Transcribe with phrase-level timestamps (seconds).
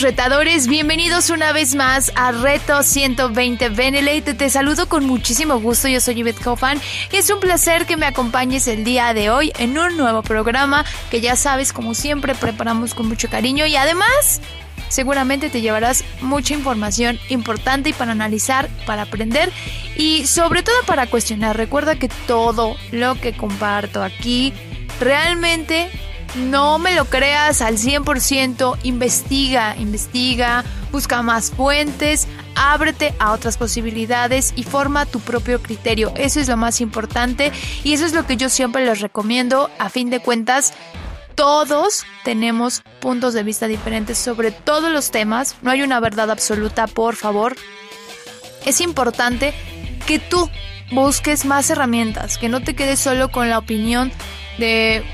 [0.00, 4.32] Retadores, bienvenidos una vez más a Reto 120 Benelate.
[4.32, 6.80] Te saludo con muchísimo gusto, yo soy Yvette Kaufman
[7.12, 10.86] y es un placer que me acompañes el día de hoy en un nuevo programa
[11.10, 14.40] que ya sabes, como siempre, preparamos con mucho cariño y además
[14.88, 19.52] seguramente te llevarás mucha información importante para analizar, para aprender
[19.94, 21.56] y sobre todo para cuestionar.
[21.56, 24.54] Recuerda que todo lo que comparto aquí
[25.00, 25.90] realmente
[26.34, 34.52] no me lo creas al 100%, investiga, investiga, busca más fuentes, ábrete a otras posibilidades
[34.56, 36.12] y forma tu propio criterio.
[36.16, 37.52] Eso es lo más importante
[37.84, 39.70] y eso es lo que yo siempre les recomiendo.
[39.78, 40.72] A fin de cuentas,
[41.34, 45.56] todos tenemos puntos de vista diferentes sobre todos los temas.
[45.62, 47.56] No hay una verdad absoluta, por favor.
[48.64, 49.54] Es importante
[50.06, 50.48] que tú
[50.92, 54.12] busques más herramientas, que no te quedes solo con la opinión
[54.58, 55.04] de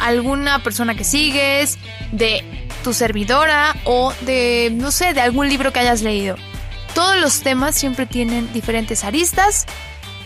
[0.00, 1.78] alguna persona que sigues,
[2.12, 2.44] de
[2.82, 6.36] tu servidora o de, no sé, de algún libro que hayas leído.
[6.94, 9.66] Todos los temas siempre tienen diferentes aristas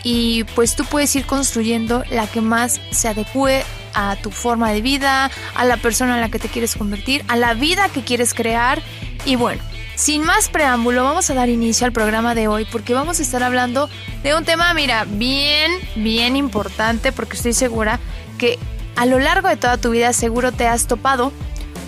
[0.03, 4.81] y pues tú puedes ir construyendo la que más se adecue a tu forma de
[4.81, 8.33] vida, a la persona en la que te quieres convertir, a la vida que quieres
[8.33, 8.81] crear
[9.25, 9.61] y bueno.
[9.95, 13.43] Sin más preámbulo, vamos a dar inicio al programa de hoy porque vamos a estar
[13.43, 13.89] hablando
[14.23, 17.99] de un tema, mira, bien, bien importante porque estoy segura
[18.37, 18.57] que
[18.99, 21.31] a lo largo de toda tu vida seguro te has topado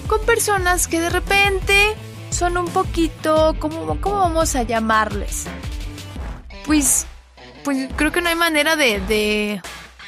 [0.07, 1.93] con personas que de repente
[2.29, 5.43] son un poquito, ¿cómo, cómo vamos a llamarles?
[6.65, 7.05] Pues,
[7.65, 9.61] pues creo que no hay manera de,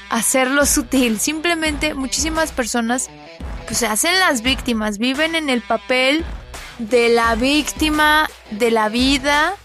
[0.09, 1.19] hacerlo sutil.
[1.19, 3.09] Simplemente muchísimas personas
[3.65, 6.23] pues, se hacen las víctimas, viven en el papel
[6.79, 9.55] de la víctima de la vida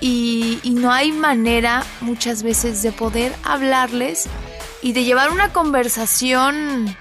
[0.00, 4.26] y no hay manera muchas veces de poder hablarles
[4.82, 6.96] y de llevar una conversación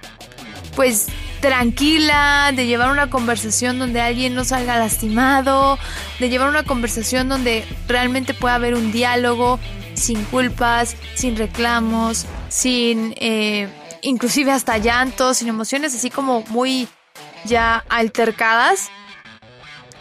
[0.76, 1.08] pues
[1.42, 5.78] tranquila, de llevar una conversación donde alguien no salga lastimado,
[6.20, 9.60] de llevar una conversación donde realmente pueda haber un diálogo
[9.96, 13.68] sin culpas, sin reclamos, sin eh,
[14.02, 16.88] inclusive hasta llantos, sin emociones así como muy
[17.44, 18.90] ya altercadas.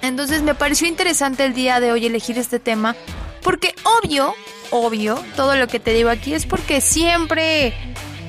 [0.03, 2.95] Entonces me pareció interesante el día de hoy elegir este tema
[3.43, 4.35] porque obvio
[4.71, 7.75] obvio, todo lo que te digo aquí es porque siempre,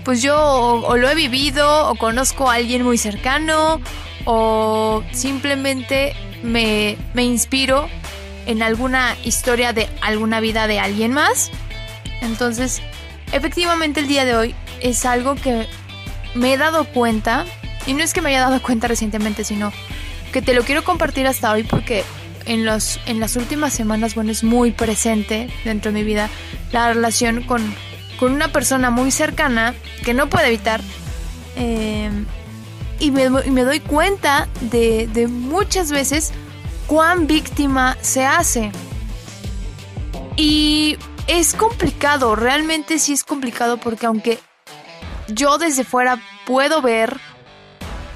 [0.03, 3.81] pues yo o, lo he vivido, o conozco a alguien muy cercano,
[4.25, 6.13] o simplemente
[6.43, 7.87] me, me inspiro
[8.45, 11.51] en alguna historia de alguna vida de alguien más.
[12.21, 12.81] Entonces,
[13.31, 15.67] efectivamente el día de hoy es algo que
[16.33, 17.45] me he dado cuenta,
[17.85, 19.71] y no es que me haya dado cuenta recientemente, sino
[20.31, 22.03] que te lo quiero compartir hasta hoy porque
[22.45, 26.29] en, los, en las últimas semanas, bueno, es muy presente dentro de mi vida
[26.71, 27.61] la relación con,
[28.19, 30.81] con una persona muy cercana que no puedo evitar.
[31.55, 32.25] Em,
[32.99, 36.31] y, me, me, doy cuenta de, de muchas veces
[36.87, 38.71] cuán víctima se hace.
[40.37, 40.97] Y
[41.27, 44.39] es complicado, realmente sí es complicado porque aunque
[45.27, 47.19] yo desde fuera puedo ver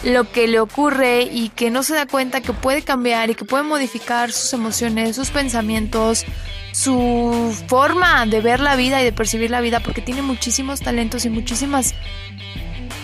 [0.06, 3.44] lo que le ocurre y que no se da cuenta que puede cambiar y que
[3.44, 6.26] puede modificar sus emociones, sus pensamientos,
[6.72, 11.26] su forma de ver la vida y de percibir la vida porque tiene muchísimos talentos
[11.26, 11.96] y muchísimas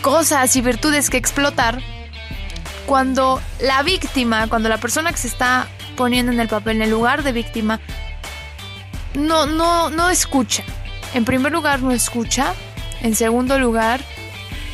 [0.04, 1.82] cosas y virtudes que explotar.
[2.86, 5.68] Cuando la víctima, cuando la persona que se está
[5.98, 7.80] poniendo en el papel, en el lugar de víctima,
[9.16, 10.64] no, no, no escucha.
[11.16, 12.54] En primer lugar, no escucha.
[13.02, 14.02] En segundo lugar,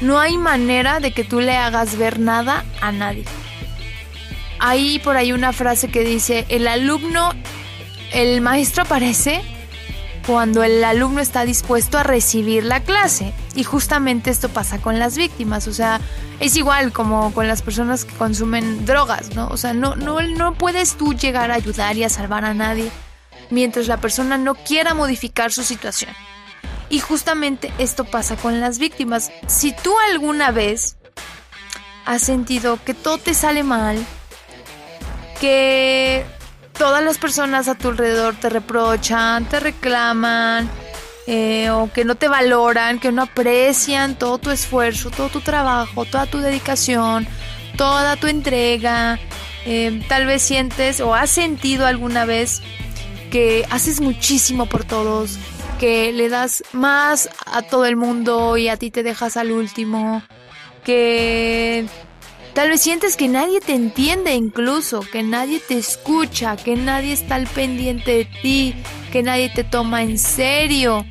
[0.02, 3.26] no hay manera de que tú le hagas ver nada a nadie.
[4.60, 7.32] Hay por ahí una frase que dice, el alumno,
[8.12, 9.42] el maestro aparece
[10.26, 13.34] cuando el alumno está dispuesto a recibir la clase.
[13.56, 15.68] Y justamente esto pasa con las víctimas.
[15.68, 16.02] O sea,
[16.40, 19.48] es igual como con las personas que consumen drogas, ¿no?
[19.48, 22.92] O sea, no, no, no puedes tú llegar a ayudar y a salvar a nadie
[23.50, 26.12] mientras la persona no quiera modificar su situación.
[26.90, 29.32] Y justamente esto pasa con las víctimas.
[29.48, 30.98] Si tú alguna vez
[32.06, 33.98] has sentido que todo te sale mal,
[35.42, 36.26] que
[36.78, 40.70] todas las personas a tu alrededor te reprochan, te reclaman,
[41.30, 46.06] eh, o que no te valoran, que no aprecian todo tu esfuerzo, todo tu trabajo,
[46.06, 47.28] toda tu dedicación,
[47.76, 49.20] toda tu entrega.
[49.66, 52.62] Eh, tal vez sientes o has sentido alguna vez
[53.30, 55.38] que haces muchísimo por todos,
[55.80, 60.24] que le das más a todo el mundo y a ti te dejas al último,
[60.84, 61.86] que
[62.54, 67.36] tal vez sientes que nadie te entiende incluso, que nadie te escucha, que nadie está
[67.36, 68.76] al pendiente de ti,
[69.12, 71.06] que nadie te toma en serio.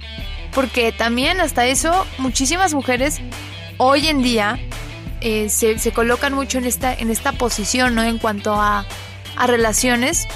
[0.55, 3.21] Porque también hasta eso muchísimas mujeres
[3.79, 4.59] hoy en día
[5.21, 8.03] eh, se, se, colocan mucho en esta, en esta posición, ¿no?
[8.03, 8.87] En cuanto a,
[9.37, 10.27] a relaciones,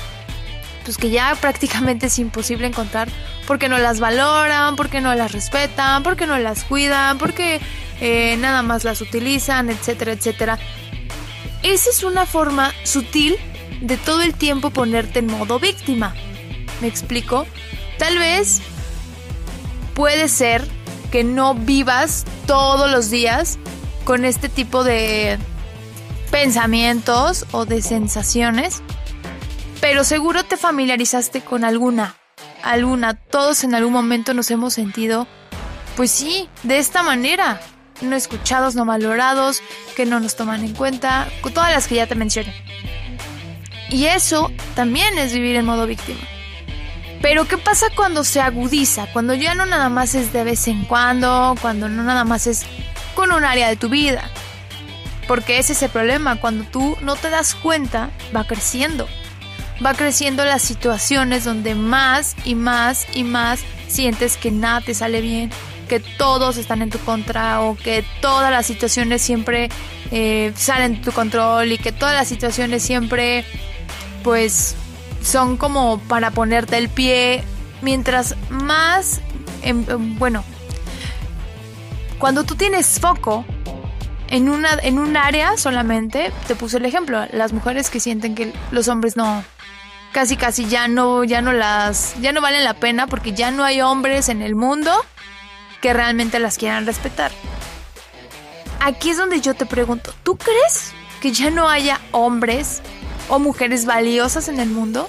[0.85, 3.09] pues que ya prácticamente es imposible encontrar
[3.47, 7.61] porque no las valoran, porque no las respetan, porque no las cuidan, porque
[8.01, 10.59] eh, nada más las utilizan, etcétera, etcétera.
[11.63, 13.37] Esa es una forma sutil
[13.81, 16.15] de todo el tiempo ponerte en modo víctima.
[16.81, 17.47] ¿Me explico?
[17.99, 18.61] Tal vez
[19.95, 20.67] puede ser
[21.11, 23.59] que no vivas todos los días
[24.05, 25.39] con este tipo de
[26.31, 28.83] pensamientos o de sensaciones,
[29.81, 32.17] pero seguro te familiarizaste con alguna,
[32.63, 35.27] alguna, todos en algún momento nos hemos sentido,
[35.97, 37.61] pues sí, de esta manera,
[38.01, 39.63] no escuchados, no valorados,
[39.97, 42.55] que no nos toman en cuenta, todas las que ya te mencioné.
[43.91, 46.21] Y eso también es vivir en modo víctima.
[47.23, 49.07] Pero ¿qué pasa cuando se agudiza?
[49.13, 52.65] Cuando ya no nada más es de vez en cuando, cuando no nada más es
[53.15, 54.31] con un área de tu vida.
[55.29, 59.07] Porque ese es el problema, cuando tú no te das cuenta, va creciendo.
[59.85, 65.21] Va creciendo las situaciones donde más y más y más sientes que nada te sale
[65.21, 65.51] bien,
[65.89, 69.71] que todos están en tu contra o que todas las situaciones siempre
[70.11, 73.45] eh, salen de tu control y que todas las situaciones siempre
[74.23, 74.77] pues
[75.23, 77.43] son como para ponerte el pie.
[77.83, 79.21] Mientras más,
[79.63, 80.45] em, em, bueno,
[82.19, 83.47] cuando tú tienes foco
[84.29, 88.53] en, una, en un área solamente, te puse el ejemplo, las mujeres que sienten que
[88.71, 89.43] los hombres no,
[90.13, 93.65] casi casi ya no, ya no las, ya no valen la pena porque ya no
[93.65, 94.93] hay hombres en el mundo
[95.81, 97.33] que realmente las quieran respetar.
[98.81, 102.83] Aquí es donde yo te pregunto, ¿tú crees que ya no haya hombres
[103.29, 105.09] o mujeres valiosas en el mundo?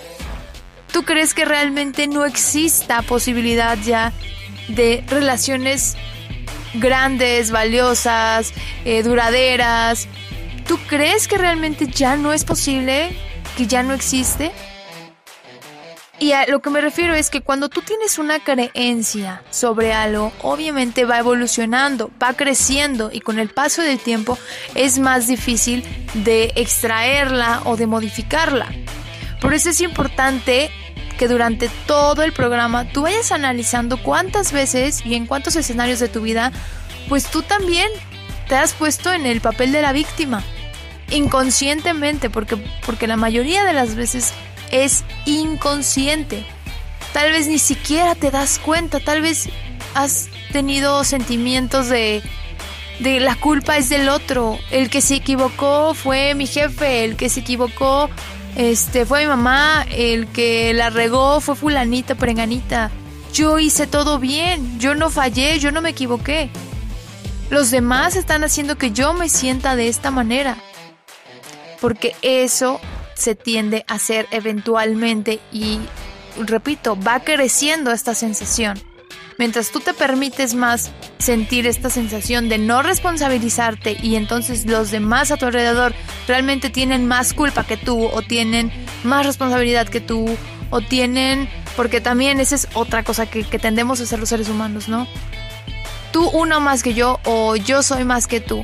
[0.91, 4.11] ¿Tú crees que realmente no exista posibilidad ya
[4.67, 5.95] de relaciones
[6.73, 8.53] grandes, valiosas,
[8.83, 10.07] eh, duraderas?
[10.67, 13.17] ¿Tú crees que realmente ya no es posible,
[13.57, 14.51] que ya no existe?
[16.21, 20.31] Y a lo que me refiero es que cuando tú tienes una creencia sobre algo,
[20.43, 24.37] obviamente va evolucionando, va creciendo y con el paso del tiempo
[24.75, 25.83] es más difícil
[26.13, 28.67] de extraerla o de modificarla.
[29.41, 30.69] Por eso es importante
[31.17, 36.07] que durante todo el programa tú vayas analizando cuántas veces y en cuántos escenarios de
[36.07, 36.51] tu vida,
[37.09, 37.89] pues tú también
[38.47, 40.43] te has puesto en el papel de la víctima.
[41.09, 44.35] Inconscientemente, porque, porque la mayoría de las veces
[44.71, 46.45] es inconsciente.
[47.13, 49.49] Tal vez ni siquiera te das cuenta, tal vez
[49.93, 52.21] has tenido sentimientos de,
[52.99, 57.29] de la culpa es del otro, el que se equivocó fue mi jefe, el que
[57.29, 58.09] se equivocó
[58.55, 62.91] este fue mi mamá, el que la regó fue fulanita, preganita.
[63.33, 66.49] Yo hice todo bien, yo no fallé, yo no me equivoqué.
[67.49, 70.57] Los demás están haciendo que yo me sienta de esta manera.
[71.79, 72.79] Porque eso
[73.13, 75.79] se tiende a hacer eventualmente y,
[76.37, 78.81] repito, va creciendo esta sensación.
[79.37, 85.31] Mientras tú te permites más sentir esta sensación de no responsabilizarte y entonces los demás
[85.31, 85.93] a tu alrededor
[86.27, 88.71] realmente tienen más culpa que tú o tienen
[89.03, 90.27] más responsabilidad que tú
[90.69, 94.47] o tienen, porque también esa es otra cosa que, que tendemos a hacer los seres
[94.47, 95.07] humanos, ¿no?
[96.11, 98.61] Tú uno más que yo o yo soy más que tú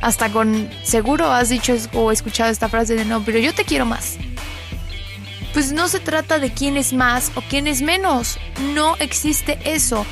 [0.00, 3.86] hasta con seguro has dicho o escuchado esta frase de no, pero yo te quiero
[3.86, 4.16] más.
[5.52, 8.38] Pues no se trata de quién es más o quién es menos.
[8.74, 10.04] No existe eso.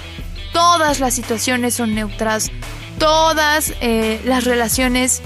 [0.53, 2.50] Todas las situaciones son neutras.
[2.99, 5.21] Todas eh, las relaciones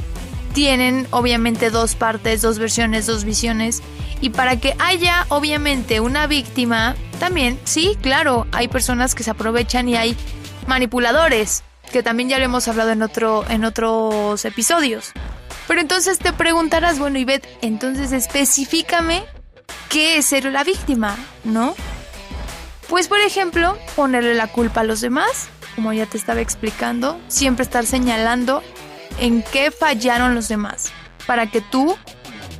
[0.55, 3.83] tienen obviamente dos partes, dos versiones, dos visiones.
[4.21, 9.88] Y para que haya obviamente una víctima, también, sí, claro, hay personas que se aprovechan
[9.88, 10.17] y hay
[10.67, 15.12] manipuladores que también ya lo hemos hablado en, otro, en otros episodios.
[15.66, 19.25] Pero entonces te preguntarás, bueno, Ivette, entonces específicame
[19.90, 21.75] qué es ser la víctima, ¿no?
[22.88, 27.64] Pues por ejemplo, ponerle la culpa a los demás, como ya te estaba explicando, siempre
[27.64, 28.62] estar señalando
[29.21, 30.90] en qué fallaron los demás,
[31.26, 31.97] para que tú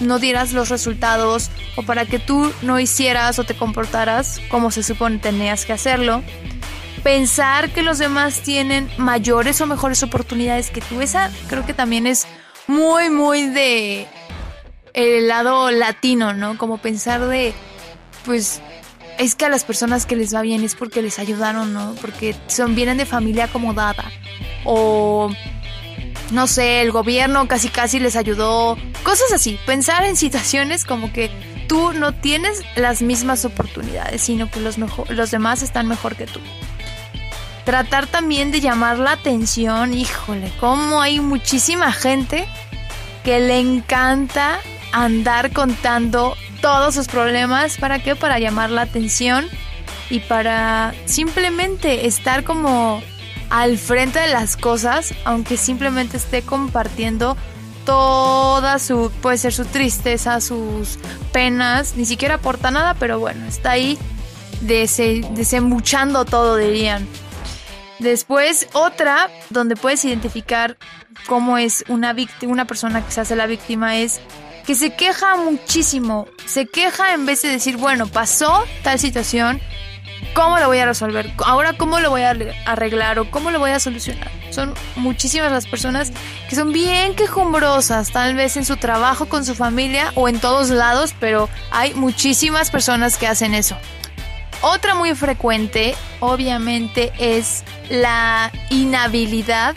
[0.01, 4.83] no dieras los resultados o para que tú no hicieras o te comportaras como se
[4.83, 6.23] supone tenías que hacerlo.
[7.03, 11.01] Pensar que los demás tienen mayores o mejores oportunidades que tú.
[11.01, 12.27] Esa creo que también es
[12.67, 14.07] muy, muy de
[14.95, 16.59] el lado latino, ¿no?
[16.59, 17.53] Como pensar de,
[18.25, 18.61] pues,
[19.19, 21.95] es que a las personas que les va bien es porque les ayudaron, ¿no?
[22.01, 24.11] Porque son, vienen de familia acomodada.
[24.65, 25.31] O,
[26.31, 28.77] no sé, el gobierno casi casi les ayudó.
[29.03, 29.59] Cosas así.
[29.67, 31.31] Pensar en situaciones como que
[31.69, 36.41] tú no tienes las mismas oportunidades, sino que los, los demás están mejor que tú.
[37.69, 42.49] Tratar también de llamar la atención, híjole, como hay muchísima gente
[43.25, 44.59] que le encanta
[44.91, 47.77] andar contando todos sus problemas.
[47.77, 48.17] ¿Para qué?
[48.17, 49.45] Para llamar la atención
[50.09, 53.03] y para simplemente estar como
[53.51, 57.37] al frente de las cosas, aunque simplemente esté compartiendo
[57.85, 60.99] toda su, puede ser su tristeza, sus
[61.35, 63.99] penas, ni siquiera aporta nada, pero bueno, está ahí
[64.63, 67.07] desembuchando todo, dirían.
[67.99, 70.77] Después, otra donde puedes identificar
[71.27, 74.21] cómo es una, una persona que se hace la víctima es
[74.67, 76.29] que se queja muchísimo.
[76.47, 79.61] Se queja en vez de decir, bueno, pasó tal situación,
[80.35, 81.33] ¿cómo lo voy a resolver?
[81.45, 82.37] Ahora, ¿cómo lo voy a
[82.67, 84.31] arreglar o cómo lo voy a solucionar?
[84.51, 86.13] Son muchísimas las personas
[86.49, 90.71] que son bien quejumbrosas, tal vez en su trabajo, con su familia o en todos
[90.71, 93.77] lados, pero hay muchísimas personas que hacen eso.
[94.61, 99.77] Otra muy frecuente, obviamente, es la inhabilidad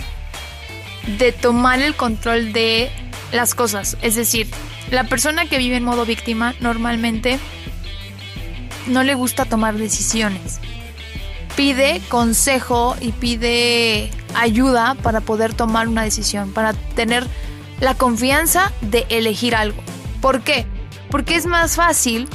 [1.20, 2.92] de tomar el control de
[3.32, 3.98] las cosas.
[4.02, 4.50] Es decir,
[4.90, 7.40] la persona que vive en modo víctima normalmente
[8.88, 10.60] no le gusta tomar decisiones.
[11.56, 17.26] Pide consejo y pide ayuda para poder tomar una decisión, para tener
[17.80, 19.82] la confianza de elegir algo.
[20.22, 20.66] ¿Por qué?
[21.10, 22.28] Porque es más fácil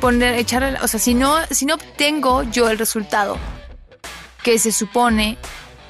[0.00, 3.38] poner, echar, o sea, si no, si no obtengo yo el resultado
[4.42, 5.36] que se supone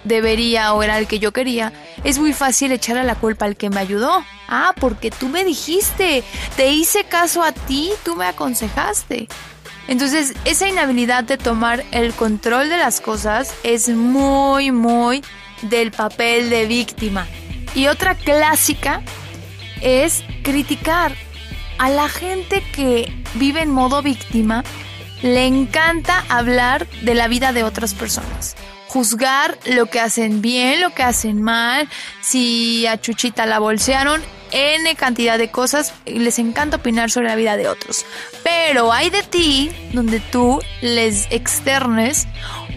[0.04, 1.72] debería o era el que yo quería,
[2.04, 4.24] es muy fácil echar a la culpa al que me ayudó.
[4.48, 6.24] Ah, porque tú me dijiste,
[6.56, 9.28] te hice caso a ti, tú me aconsejaste.
[9.88, 15.22] Entonces, esa inhabilidad de tomar el control de las cosas es muy, muy
[15.62, 17.26] del papel de víctima.
[17.74, 19.02] Y otra clásica
[19.80, 21.14] es criticar
[21.80, 24.64] a la gente que vive en modo víctima
[25.22, 28.54] le encanta hablar de la vida de otras personas.
[28.88, 31.88] Juzgar lo que hacen bien, lo que hacen mal,
[32.20, 34.20] si a Chuchita la bolsearon,
[34.52, 38.04] N cantidad de cosas, les encanta opinar sobre la vida de otros.
[38.44, 42.28] Pero hay de ti donde tú les externes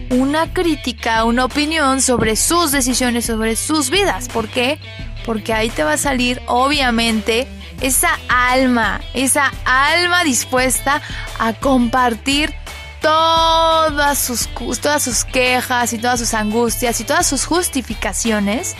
[0.08, 4.28] una crítica, una opinión sobre sus decisiones, sobre sus vidas.
[4.28, 4.78] ¿Por qué?
[5.26, 7.46] Porque ahí te va a salir, obviamente,
[7.80, 11.02] esa alma, esa alma dispuesta
[11.38, 12.54] a compartir
[13.00, 14.48] todas sus,
[14.80, 18.74] todas sus quejas y todas sus angustias y todas sus justificaciones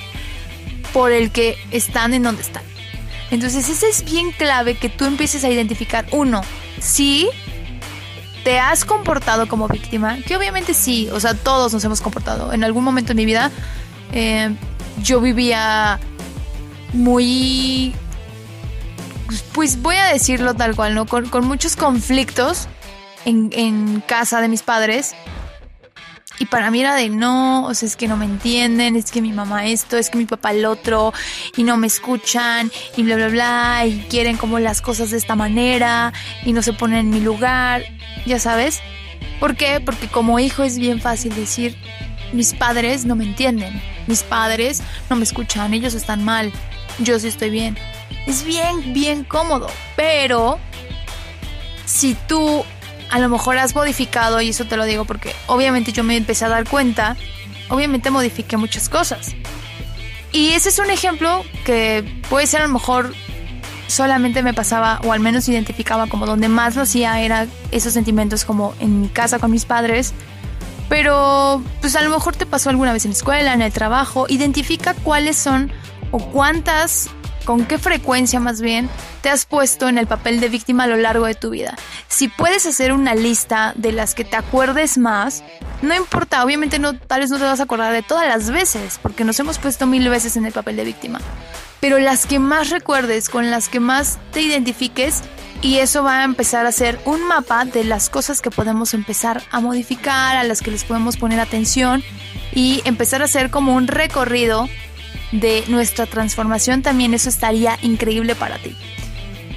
[0.93, 2.63] por el que están en donde están.
[3.31, 6.41] Entonces, ese es bien clave que tú empieces a identificar, uno,
[6.81, 7.29] si
[8.45, 12.53] te has comportado como víctima, que obviamente sí, o sea, todos nos hemos comportado.
[12.53, 13.51] En algún momento de mi vida,
[14.13, 14.55] eh,
[15.03, 15.99] yo vivía
[16.93, 17.95] muy
[19.53, 21.07] pues voy a decirlo tal cual, ¿no?
[21.07, 22.69] Con, muchos conflictos
[23.25, 25.15] en, casa de mis padres.
[26.41, 29.23] Y para mí era de no, o sea, es que no me entienden, es que
[29.23, 31.13] mi mamá esto, es que mi papá el otro,
[31.57, 35.37] y no me escuchan, y bla, bla, bla, y quieren como las cosas de esta
[35.37, 36.13] manera,
[36.45, 37.85] y no se ponen en mi lugar,
[38.27, 38.81] ya sabes.
[39.39, 39.79] ¿Por qué?
[39.79, 41.77] Porque como hijo es bien fácil decir,
[42.33, 46.51] mis padres no me entienden, mis padres no me escuchan, ellos están mal,
[46.99, 47.79] yo sí estoy bien.
[48.27, 49.69] Es bien, bien cómodo.
[49.97, 50.59] Pero
[51.85, 52.65] si tú
[53.11, 56.45] a lo mejor has modificado, y eso te lo digo porque obviamente yo me empecé
[56.45, 57.17] a dar cuenta,
[57.69, 59.35] obviamente modifiqué muchas cosas.
[60.33, 63.15] Y ese es un ejemplo que puede ser a lo mejor
[63.87, 68.45] solamente me pasaba, o al menos identificaba como donde más lo hacía, era esos sentimientos
[68.45, 70.13] como en mi casa con mis padres.
[70.89, 74.27] Pero pues a lo mejor te pasó alguna vez en la escuela, en el trabajo.
[74.29, 75.73] Identifica cuáles son
[76.11, 77.11] o cuántas
[77.45, 78.89] con qué frecuencia más bien
[79.21, 81.77] te has puesto en el papel de víctima a lo largo de tu vida.
[82.09, 85.43] Si puedes hacer una lista de las que te acuerdes más,
[85.83, 88.99] no importa, obviamente no, tal vez no te vas a acordar de todas las veces,
[89.03, 91.21] porque nos hemos puesto mil veces en el papel de víctima.
[91.81, 95.23] Pero las que más recuerdes, con las que más te identifiques,
[95.61, 99.43] y eso va a empezar a ser un mapa de las cosas que podemos empezar
[99.51, 102.03] a modificar, a las que les podemos poner atención
[102.53, 104.69] y empezar a hacer como un recorrido
[105.41, 108.77] de nuestra transformación, también eso estaría increíble para ti.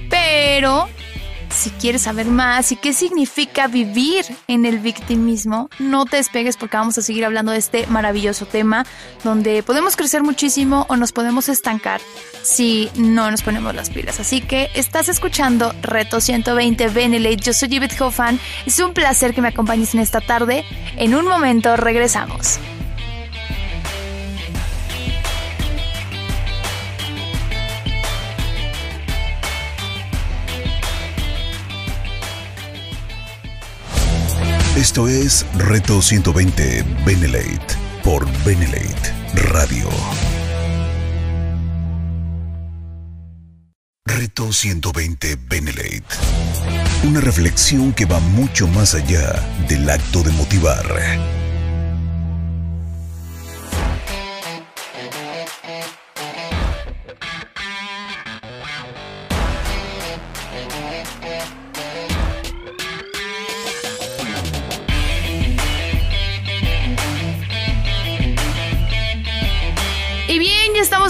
[0.09, 0.87] Pero
[1.49, 6.77] si quieres saber más y qué significa vivir en el victimismo, no te despegues porque
[6.77, 8.85] vamos a seguir hablando de este maravilloso tema
[9.23, 12.01] donde podemos crecer muchísimo o nos podemos estancar
[12.43, 14.19] si no nos ponemos las pilas.
[14.19, 17.43] Así que estás escuchando Reto 120 Benelete.
[17.43, 18.39] Yo soy Yvette Hoffman.
[18.65, 20.63] Es un placer que me acompañes en esta tarde.
[20.97, 22.59] En un momento regresamos.
[34.77, 39.11] Esto es Reto 120 Benelate por Benelate
[39.49, 39.89] Radio.
[44.05, 46.05] Reto 120 Benelate.
[47.05, 50.85] Una reflexión que va mucho más allá del acto de motivar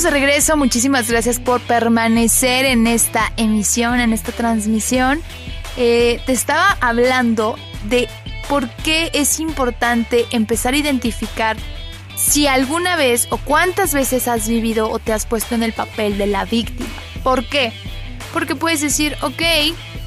[0.04, 0.56] de regreso.
[0.58, 5.22] Muchísimas gracias por permanecer en esta emisión, en esta transmisión.
[5.76, 7.58] Eh, te estaba hablando
[7.90, 8.08] de
[8.48, 11.58] por qué es importante empezar a identificar
[12.16, 16.18] si alguna vez o cuántas veces has vivido o te has puesto en el papel
[16.18, 16.90] de la víctima.
[17.24, 17.74] ¿Por qué?
[18.34, 19.42] Porque puedes decir, ok,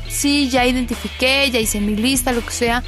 [0.09, 2.85] sí, ya identifiqué, ya hice mi lista, lo que sea,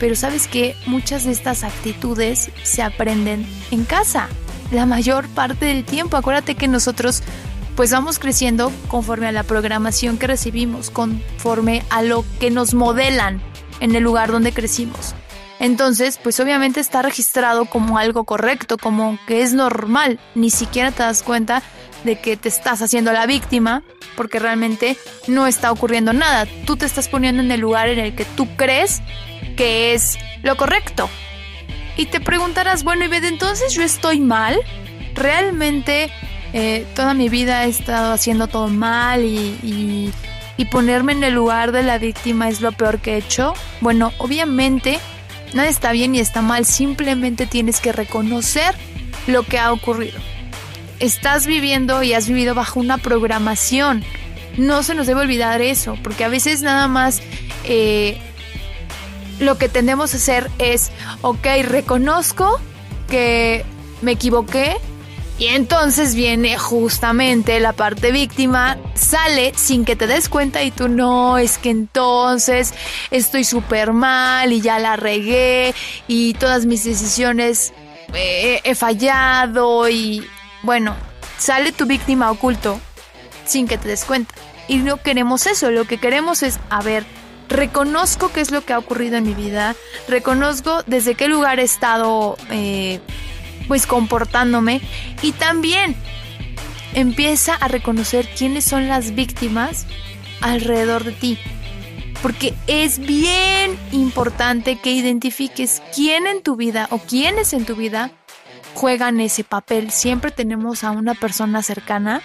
[0.00, 4.28] pero sabes que muchas de estas actitudes se aprenden en casa
[4.70, 6.16] la mayor parte del tiempo.
[6.16, 7.22] Acuérdate que nosotros
[7.76, 13.40] pues vamos creciendo conforme a la programación que recibimos, conforme a lo que nos modelan
[13.78, 15.14] en el lugar donde crecimos.
[15.60, 20.18] Entonces, pues obviamente está registrado como algo correcto, como que es normal.
[20.34, 21.62] Ni siquiera te das cuenta
[22.04, 23.82] de que te estás haciendo la víctima
[24.16, 24.96] porque realmente
[25.26, 26.46] no está ocurriendo nada.
[26.64, 29.00] Tú te estás poniendo en el lugar en el que tú crees
[29.56, 31.08] que es lo correcto.
[31.98, 34.56] Y te preguntarás, bueno, y entonces yo estoy mal.
[35.14, 36.10] Realmente
[36.54, 40.12] eh, toda mi vida he estado haciendo todo mal y,
[40.56, 43.52] y ponerme en el lugar de la víctima es lo peor que he hecho.
[43.80, 45.00] Bueno, obviamente
[45.54, 48.74] nada está bien ni está mal, simplemente tienes que reconocer
[49.26, 50.18] lo que ha ocurrido.
[51.00, 54.04] Estás viviendo y has vivido bajo una programación.
[54.56, 57.22] No se nos debe olvidar eso, porque a veces nada más
[57.64, 58.20] eh,
[59.40, 60.90] lo que tendemos a hacer es,
[61.22, 62.60] ok, reconozco
[63.08, 63.64] que
[64.02, 64.76] me equivoqué
[65.38, 70.88] y entonces viene justamente la parte víctima, sale sin que te des cuenta y tú
[70.88, 72.74] no, es que entonces
[73.12, 75.74] estoy súper mal y ya la regué
[76.08, 77.72] y todas mis decisiones
[78.14, 80.26] eh, he fallado y
[80.62, 80.96] bueno,
[81.38, 82.80] sale tu víctima oculto
[83.46, 84.34] sin que te des cuenta.
[84.66, 87.04] Y no queremos eso, lo que queremos es, a ver,
[87.48, 89.74] reconozco qué es lo que ha ocurrido en mi vida,
[90.06, 93.00] reconozco desde qué lugar he estado eh,
[93.66, 94.80] pues comportándome
[95.22, 95.96] y también
[96.94, 99.86] empieza a reconocer quiénes son las víctimas
[100.40, 101.38] alrededor de ti.
[102.22, 108.10] Porque es bien importante que identifiques quién en tu vida o quiénes en tu vida
[108.74, 109.92] juegan ese papel.
[109.92, 112.20] Siempre tenemos a una persona cercana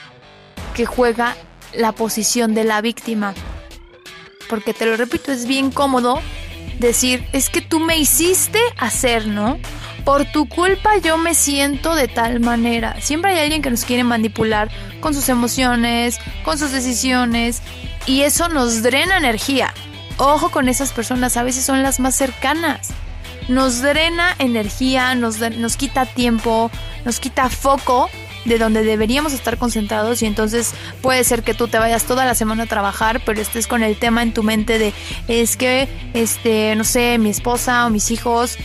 [0.74, 1.36] que juega
[1.76, 3.36] la posición de la víctima
[4.50, 6.22] porque te lo repito, es bien cómodo
[6.80, 9.58] decir, es que tú me hiciste hacer, ¿no?
[10.06, 13.00] Por tu culpa yo me siento de tal manera.
[13.00, 17.62] Siempre hay alguien que nos quiere manipular con sus emociones, con sus decisiones,
[18.06, 19.74] y eso nos drena energía.
[20.18, 22.90] Ojo con esas personas, a veces son las más cercanas.
[23.48, 26.70] Nos drena energía, nos, nos quita tiempo,
[27.06, 28.10] nos quita foco
[28.46, 32.36] de donde deberíamos estar concentrados y entonces puede ser que tú te vayas toda la
[32.36, 34.94] semana a trabajar, pero estés con el tema en tu mente de
[35.28, 38.58] es que este, no sé, mi esposa o mis hijos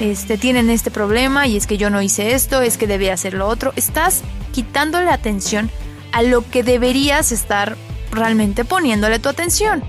[0.00, 3.34] este tienen este problema y es que yo no hice esto, es que debía hacer
[3.34, 3.72] lo otro.
[3.76, 4.22] Estás
[4.52, 5.70] quitándole atención
[6.12, 7.76] a lo que deberías estar
[8.10, 9.82] realmente poniéndole tu atención.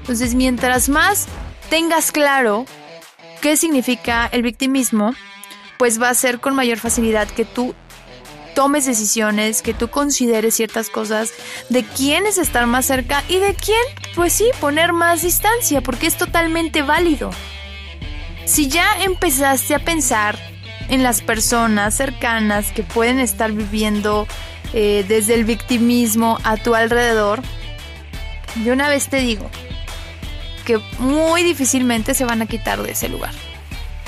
[0.00, 1.26] Entonces, mientras más
[1.68, 2.64] tengas claro
[3.40, 5.14] qué significa el victimismo,
[5.78, 7.74] pues va a ser con mayor facilidad que tú
[8.54, 11.32] tomes decisiones, que tú consideres ciertas cosas,
[11.68, 13.82] de quién es estar más cerca y de quién,
[14.14, 17.30] pues sí, poner más distancia, porque es totalmente válido.
[18.44, 20.38] Si ya empezaste a pensar
[20.88, 24.26] en las personas cercanas que pueden estar viviendo
[24.72, 27.42] eh, desde el victimismo a tu alrededor,
[28.56, 29.48] de una vez te digo
[30.64, 33.32] que muy difícilmente se van a quitar de ese lugar.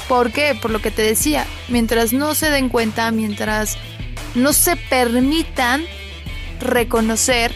[0.09, 0.57] ¿Por qué?
[0.61, 3.78] Por lo que te decía, mientras no se den cuenta, mientras
[4.34, 5.84] no se permitan
[6.60, 7.52] reconocer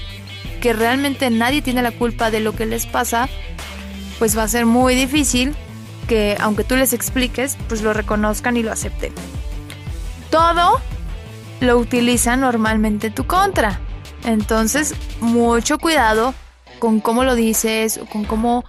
[0.60, 3.28] que realmente nadie tiene la culpa de lo que les pasa,
[4.18, 5.54] pues va a ser muy difícil
[6.08, 9.12] que aunque tú les expliques, pues lo reconozcan y lo acepten.
[10.30, 10.80] Todo
[11.60, 13.80] lo utilizan normalmente tu contra.
[14.24, 16.34] Entonces, mucho cuidado
[16.78, 18.64] con cómo lo dices o con cómo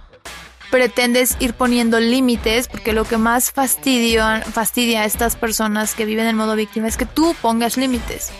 [0.70, 6.26] pretendes ir poniendo límites, porque lo que más fastidia, fastidia a estas personas que viven
[6.26, 8.30] en modo víctima es que tú pongas límites.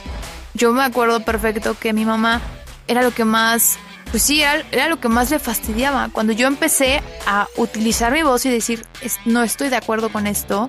[0.55, 2.41] Yo me acuerdo perfecto que mi mamá
[2.87, 3.79] era lo que más,
[4.11, 6.09] pues sí, era, lo que más le fastidiaba.
[6.13, 8.85] Cuando yo empecé a utilizar mi voz y decir,
[9.25, 10.69] no estoy de acuerdo con esto,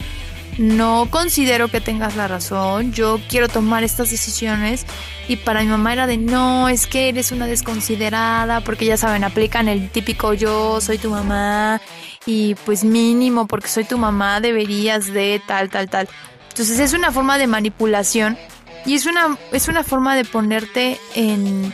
[0.60, 4.86] no considero que tengas la razón, yo quiero tomar estas decisiones
[5.30, 9.24] y para mi mamá era de no, es que eres una desconsiderada, porque ya saben,
[9.24, 11.80] aplican el típico yo soy tu mamá
[12.26, 16.10] y pues mínimo porque soy tu mamá deberías de tal, tal, tal.
[16.50, 18.38] Entonces es una forma de manipulación
[18.86, 21.72] y es una, es una forma de ponerte en,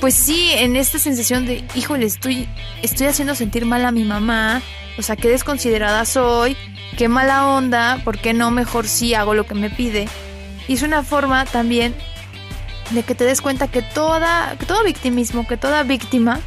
[0.00, 2.48] pues sí, en esta sensación de, híjole, estoy,
[2.82, 4.60] estoy haciendo sentir mal a mi mamá,
[4.98, 6.56] o sea, qué desconsiderada soy
[6.96, 10.08] qué mala onda, ¿por qué no mejor sí hago lo que me pide?
[10.68, 11.94] Y es una forma también
[12.90, 16.40] de que te des cuenta que, toda, que todo victimismo, que toda víctima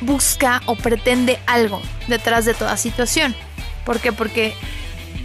[0.00, 3.34] busca o pretende algo detrás de toda situación.
[3.84, 4.12] ¿Por qué?
[4.12, 4.54] Porque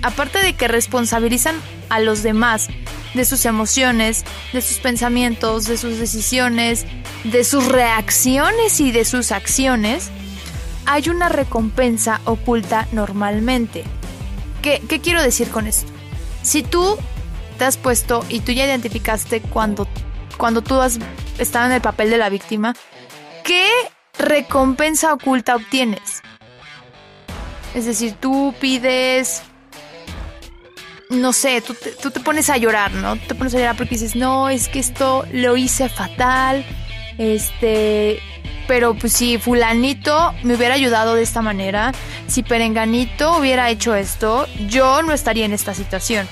[0.02, 1.56] aparte de que responsabilizan
[1.90, 2.70] a los demás
[3.14, 6.86] de sus emociones, de sus pensamientos, de sus decisiones,
[7.24, 10.10] de sus reacciones y de sus acciones,
[10.86, 13.84] hay una recompensa oculta normalmente.
[14.62, 15.92] ¿Qué, quiero decir con esto?
[16.44, 16.98] Si tú
[17.58, 19.88] te has puesto y tú ya identificaste cuando,
[20.38, 21.00] cuando tú has
[21.38, 22.76] estado en el papel de la víctima,
[23.44, 23.68] ¿qué
[24.18, 26.22] recompensa oculta obtienes?
[27.74, 29.44] Es decir, tú pides,
[31.10, 33.16] no sé, tú te, tú te pones a llorar, ¿no?
[33.16, 36.66] Te pones a llorar porque dices, no, es que esto lo hice fatal,
[37.18, 38.20] este,
[38.72, 41.92] pero pues si fulanito me hubiera ayudado de esta manera,
[42.28, 46.26] si perenganito hubiera hecho esto, yo no estaría en esta situación.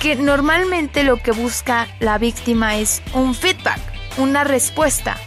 [0.00, 3.78] Que normalmente lo que busca la víctima es un feedback,
[4.16, 5.18] una respuesta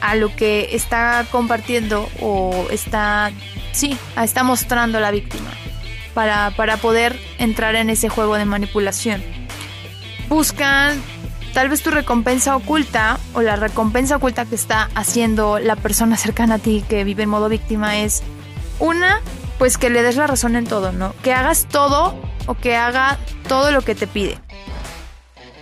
[0.00, 3.32] a lo que está compartiendo o está,
[3.72, 5.50] sí, está mostrando la víctima
[6.14, 9.20] para, para poder entrar en ese juego de manipulación.
[10.28, 11.02] Buscan
[11.54, 16.56] Tal vez tu recompensa oculta o la recompensa oculta que está haciendo la persona cercana
[16.56, 18.24] a ti que vive en modo víctima es
[18.80, 19.20] una,
[19.56, 21.14] pues que le des la razón en todo, ¿no?
[21.22, 24.36] Que hagas todo o que haga todo lo que te pide.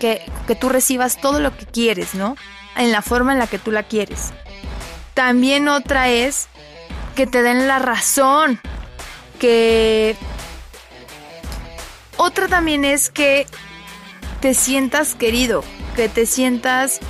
[0.00, 2.37] Que, que tú recibas todo lo que quieres, ¿no?
[2.74, 4.33] En la forma en la que tú la quieres.
[5.12, 6.48] También otra es
[7.14, 8.59] que te den la razón.
[9.38, 10.16] Que...
[12.16, 13.46] Otra también es que
[14.40, 15.62] te sientas querido,
[15.94, 17.00] que te sientas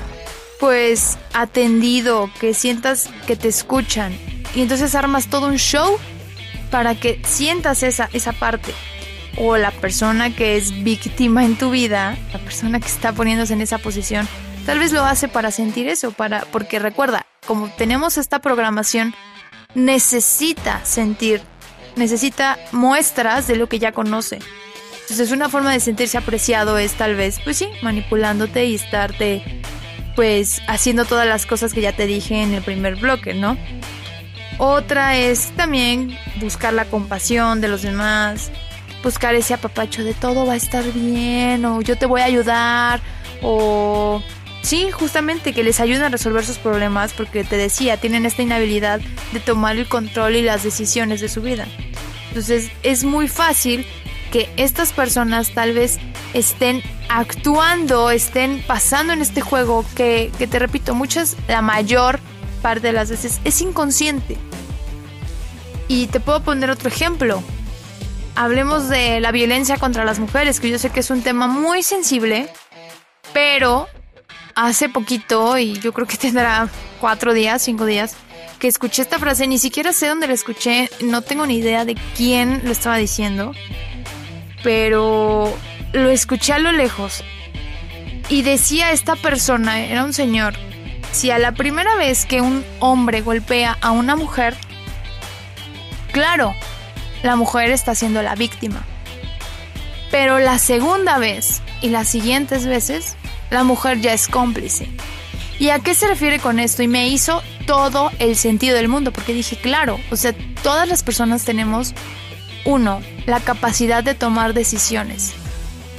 [0.61, 4.17] pues atendido, que sientas que te escuchan.
[4.55, 5.99] Y entonces armas todo un show
[6.71, 8.73] para que sientas esa, esa parte.
[9.39, 13.61] O la persona que es víctima en tu vida, la persona que está poniéndose en
[13.61, 14.29] esa posición,
[14.65, 19.15] tal vez lo hace para sentir eso, para, porque recuerda, como tenemos esta programación,
[19.75, 21.43] necesita sentir,
[21.97, 24.39] necesita muestras de lo que ya conoce.
[25.13, 29.43] Entonces una forma de sentirse apreciado es tal vez, pues sí, manipulándote y estarte
[30.17, 33.59] pues haciendo todas las cosas que ya te dije en el primer bloque, ¿no?
[34.57, 38.51] Otra es también buscar la compasión de los demás,
[39.05, 43.03] buscar ese apapacho de todo va a estar bien o yo te voy a ayudar
[43.43, 44.23] o
[44.63, 49.03] sí, justamente que les ayuden a resolver sus problemas porque te decía, tienen esta inhabilidad
[49.35, 51.67] de tomar el control y las decisiones de su vida.
[52.29, 53.85] Entonces es muy fácil
[54.33, 55.99] que estas personas tal vez
[56.33, 62.19] estén actuando, estén pasando en este juego que, te repito, muchas, la mayor
[62.63, 64.39] parte de las veces es inconsciente.
[65.87, 67.43] Y te puedo poner otro ejemplo.
[68.35, 71.83] Hablemos de la violencia contra las mujeres, que yo sé que es un tema muy
[71.83, 72.49] sensible,
[73.35, 73.87] pero
[74.55, 78.15] hace poquito, y yo creo que tendrá cuatro días, cinco días,
[78.59, 81.97] que escuché esta frase, ni siquiera sé dónde la escuché, no tengo ni idea de
[82.17, 83.53] quién lo estaba diciendo,
[84.63, 85.57] pero
[85.93, 87.25] lo escuché a lo lejos
[88.29, 90.55] y decía esta persona, era un señor,
[91.13, 94.57] si a la primera vez que un hombre golpea a una mujer,
[96.13, 96.55] claro,
[97.23, 98.83] la mujer está siendo la víctima.
[100.11, 103.17] Pero la segunda vez y las siguientes veces,
[103.51, 104.89] la mujer ya es cómplice.
[105.59, 106.83] ¿Y a qué se refiere con esto?
[106.83, 111.03] Y me hizo todo el sentido del mundo, porque dije, claro, o sea, todas las
[111.03, 111.95] personas tenemos
[112.65, 115.33] uno, la capacidad de tomar decisiones.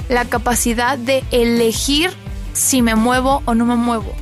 [0.08, 2.10] La capacidad de elegir
[2.52, 4.12] si me muevo o no me muevo.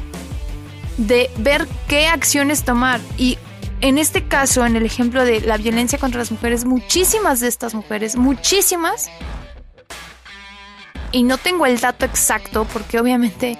[0.98, 3.00] de ver qué acciones tomar.
[3.16, 3.38] Y
[3.80, 7.74] en este caso, en el ejemplo de la violencia contra las mujeres, muchísimas de estas
[7.74, 9.10] mujeres, muchísimas,
[11.12, 13.58] y no tengo el dato exacto porque obviamente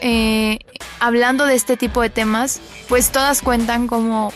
[0.00, 0.58] eh,
[1.00, 4.32] hablando de este tipo de temas, pues todas cuentan como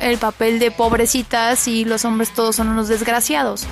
[0.00, 3.66] el papel de pobrecitas y los hombres todos son unos desgraciados.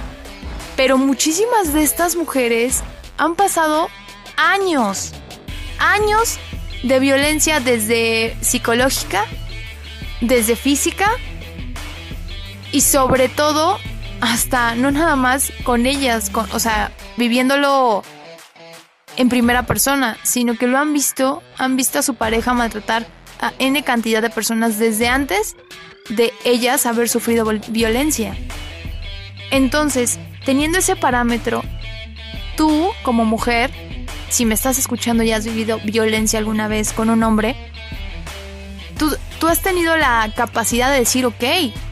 [0.76, 2.82] Pero muchísimas de estas mujeres
[3.16, 3.88] han pasado
[4.36, 5.12] años,
[5.78, 6.38] años
[6.82, 9.24] de violencia desde psicológica,
[10.20, 11.10] desde física
[12.72, 13.78] y sobre todo
[14.20, 18.02] hasta no nada más con ellas, con, o sea, viviéndolo
[19.16, 23.06] en primera persona, sino que lo han visto, han visto a su pareja maltratar
[23.40, 25.56] a N cantidad de personas desde antes
[26.08, 28.36] de ellas haber sufrido violencia.
[29.50, 31.62] Entonces, teniendo ese parámetro,
[32.56, 33.70] tú como mujer,
[34.28, 37.56] si me estás escuchando y has vivido violencia alguna vez con un hombre,
[38.98, 41.44] tú, tú has tenido la capacidad de decir, ok,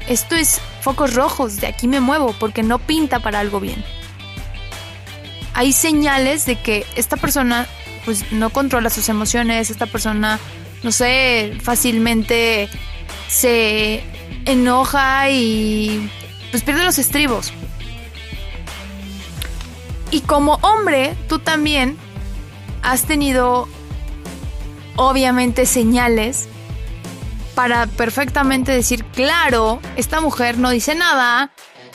[0.09, 3.83] esto es focos rojos, de aquí me muevo porque no pinta para algo bien.
[5.55, 7.67] Hay señales de que esta persona
[8.05, 10.39] pues no controla sus emociones, esta persona,
[10.83, 12.69] no sé, fácilmente
[13.29, 14.03] se
[14.45, 16.11] enoja y
[16.51, 17.53] pues pierde los estribos.
[20.11, 21.97] Y como hombre, tú también
[22.83, 23.69] has tenido
[24.97, 26.49] obviamente señales
[27.55, 31.51] para perfectamente decir, claro, esta mujer no dice nada,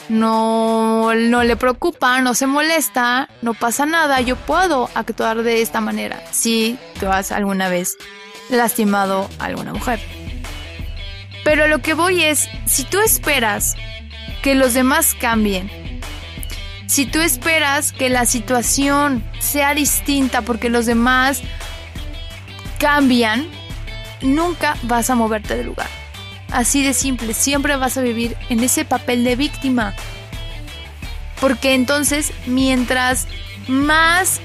[0.10, 5.82] no, no le preocupa, no se molesta, no pasa nada, yo puedo actuar de esta
[5.82, 7.98] manera si tú has alguna vez
[8.50, 10.00] lastimado a alguna mujer.
[11.44, 13.76] Pero lo que voy es, si tú esperas
[14.42, 15.70] que los demás cambien,
[16.86, 21.42] si tú esperas que la situación sea distinta porque los demás
[22.80, 23.48] cambian,
[24.22, 25.90] nunca vas a moverte del lugar.
[26.52, 29.94] Así de simple, siempre vas a vivir en ese papel de víctima.
[31.40, 33.28] Porque entonces, mientras
[33.68, 34.42] más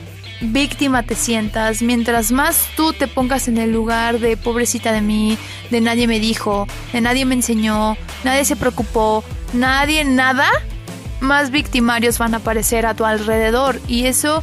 [0.53, 5.39] víctima te sientas, mientras más tú te pongas en el lugar de pobrecita de mí,
[5.71, 10.49] de nadie me dijo, de nadie me enseñó, nadie se preocupó, nadie nada,
[11.21, 13.81] más victimarios van a aparecer a tu alrededor.
[13.89, 14.43] Y eso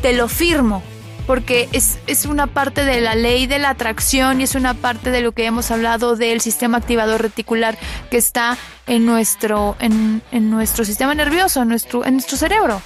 [0.00, 0.82] te lo firmo
[1.26, 5.20] porque es, una parte de la ley de la atracción y es una parte de
[5.20, 7.78] lo que hemos hablado del sistema activador reticular
[8.10, 12.82] que está en nuestro, en, nuestro sistema nervioso, en nuestro, en nuestro cerebro.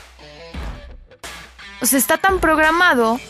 [1.80, 3.20] O sea, está tan programado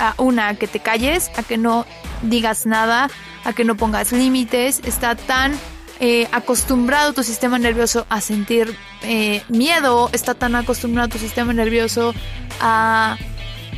[0.00, 1.86] a una, a que te calles, a que no
[2.22, 3.10] digas nada,
[3.44, 5.58] a que no pongas límites, está tan
[6.00, 12.14] eh, acostumbrado tu sistema nervioso a sentir eh, miedo, está tan acostumbrado tu sistema nervioso
[12.60, 13.16] a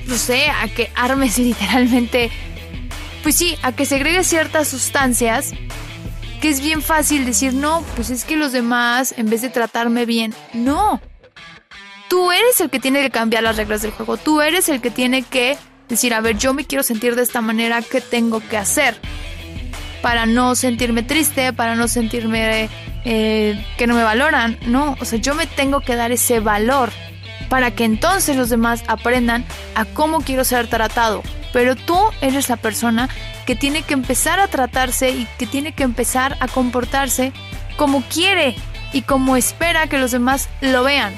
[0.06, 2.30] no sé, a que armes literalmente,
[3.22, 5.52] pues sí, a que segregues ciertas sustancias,
[6.40, 10.06] que es bien fácil decir, no, pues es que los demás, en vez de tratarme
[10.06, 11.00] bien, no.
[12.10, 14.90] Tú eres el que tiene que cambiar las reglas del juego, tú eres el que
[14.90, 15.56] tiene que
[15.88, 18.96] decir, a ver, yo me quiero sentir de esta manera, ¿qué tengo que hacer?
[20.02, 22.68] Para no sentirme triste, para no sentirme
[23.04, 26.90] eh, que no me valoran, no, o sea, yo me tengo que dar ese valor
[27.48, 29.44] para que entonces los demás aprendan
[29.76, 31.22] a cómo quiero ser tratado.
[31.52, 33.08] Pero tú eres la persona
[33.46, 37.32] que tiene que empezar a tratarse y que tiene que empezar a comportarse
[37.76, 38.56] como quiere
[38.92, 41.14] y como espera que los demás lo vean.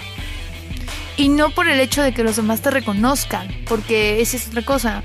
[1.17, 4.63] Y no por el hecho de que los demás te reconozcan, porque esa es otra
[4.63, 5.03] cosa.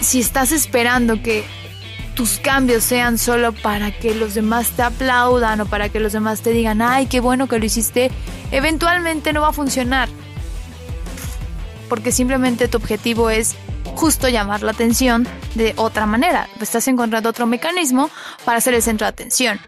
[0.00, 1.44] Si estás esperando que
[2.14, 6.40] tus cambios sean solo para que los demás te aplaudan o para que los demás
[6.40, 8.10] te digan, ay, qué bueno que lo hiciste,
[8.50, 10.08] eventualmente no va a funcionar.
[11.90, 13.54] Porque simplemente tu objetivo es
[13.94, 16.48] justo llamar la atención de otra manera.
[16.60, 18.10] Estás encontrando otro mecanismo
[18.44, 19.60] para ser el centro de atención.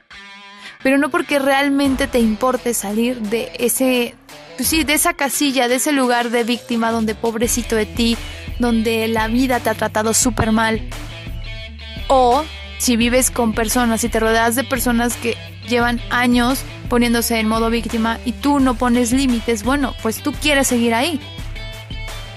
[0.82, 4.14] Pero no porque realmente te importe salir de ese,
[4.64, 8.16] sí, de esa casilla, de ese lugar de víctima donde pobrecito de ti,
[8.58, 10.80] donde la vida te ha tratado súper mal
[12.08, 12.44] o
[12.78, 15.36] si vives con personas y te rodeas de personas que
[15.68, 20.66] llevan años poniéndose en modo víctima y tú no pones límites, bueno, pues tú quieres
[20.66, 21.20] seguir ahí.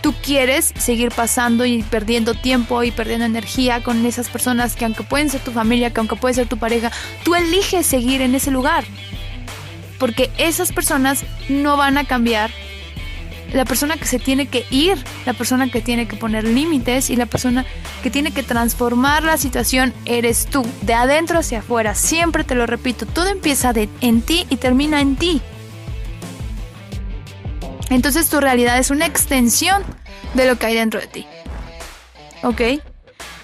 [0.02, 5.04] Tú quieres seguir pasando y perdiendo tiempo y perdiendo energía con esas personas que aunque
[5.04, 6.92] pueden ser tu familia, que aunque puede ser tu pareja,
[7.24, 8.84] tú eliges seguir en ese lugar.
[10.02, 12.50] Porque esas personas no van a cambiar
[13.54, 17.16] la persona que se tiene que ir, la persona que tiene que poner límites y
[17.16, 17.68] la persona
[18.02, 21.94] que tiene que transformar la situación eres tú, de adentro hacia afuera.
[21.94, 25.40] Siempre te lo repito, todo empieza en ti y termina en ti.
[27.92, 29.84] Entonces tu realidad es una extensión
[30.34, 31.28] de lo que hay dentro de ti.
[32.42, 32.62] ¿Ok?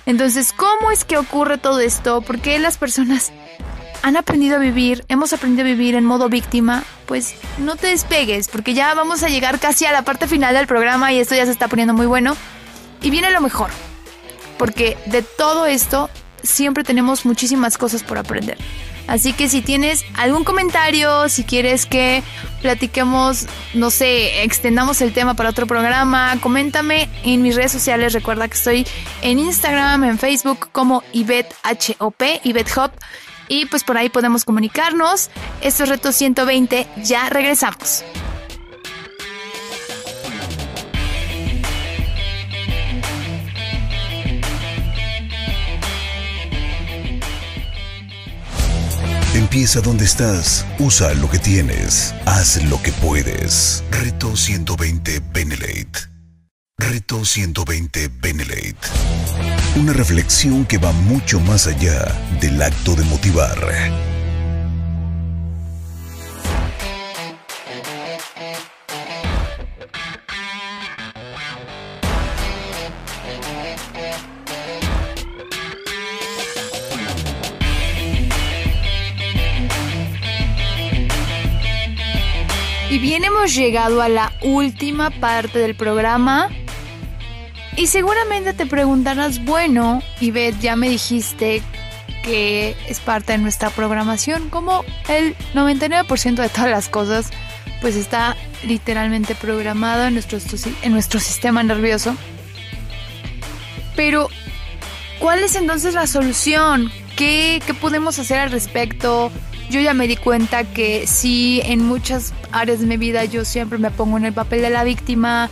[0.07, 2.21] Entonces, ¿cómo es que ocurre todo esto?
[2.21, 3.31] ¿Por qué las personas
[4.01, 6.83] han aprendido a vivir, hemos aprendido a vivir en modo víctima?
[7.05, 10.67] Pues no te despegues, porque ya vamos a llegar casi a la parte final del
[10.67, 12.35] programa y esto ya se está poniendo muy bueno.
[13.01, 13.69] Y viene lo mejor,
[14.57, 16.09] porque de todo esto
[16.43, 18.57] siempre tenemos muchísimas cosas por aprender.
[19.07, 22.23] Así que si tienes algún comentario, si quieres que
[22.61, 28.11] platiquemos, no sé, extendamos el tema para otro programa, coméntame en mis redes sociales.
[28.11, 28.87] Recuerda que estoy
[29.21, 32.91] en Instagram, en Facebook como IbetHOP, IbetHop.
[33.47, 35.29] Y pues por ahí podemos comunicarnos.
[35.61, 36.87] Esto es Reto 120.
[37.03, 38.03] Ya regresamos.
[49.37, 53.83] Empieza donde estás, usa lo que tienes, haz lo que puedes.
[53.91, 56.16] Reto 120 Benelate.
[56.79, 58.75] Reto 120 Benelate.
[59.77, 62.05] Una reflexión que va mucho más allá
[62.39, 63.57] del acto de motivar.
[82.91, 86.51] Y bien hemos llegado a la última parte del programa.
[87.77, 91.61] Y seguramente te preguntarás, bueno, Ivette, ya me dijiste
[92.23, 97.29] que es parte de nuestra programación, como el 99% de todas las cosas,
[97.79, 100.39] pues está literalmente programado en nuestro,
[100.81, 102.17] en nuestro sistema nervioso.
[103.95, 104.29] Pero,
[105.19, 106.91] ¿cuál es entonces la solución?
[107.15, 109.31] ¿Qué, ¿Qué podemos hacer al respecto?
[109.69, 113.77] yo ya me di cuenta que sí, en muchas áreas de mi vida yo siempre
[113.77, 115.49] me pongo en el papel de la víctima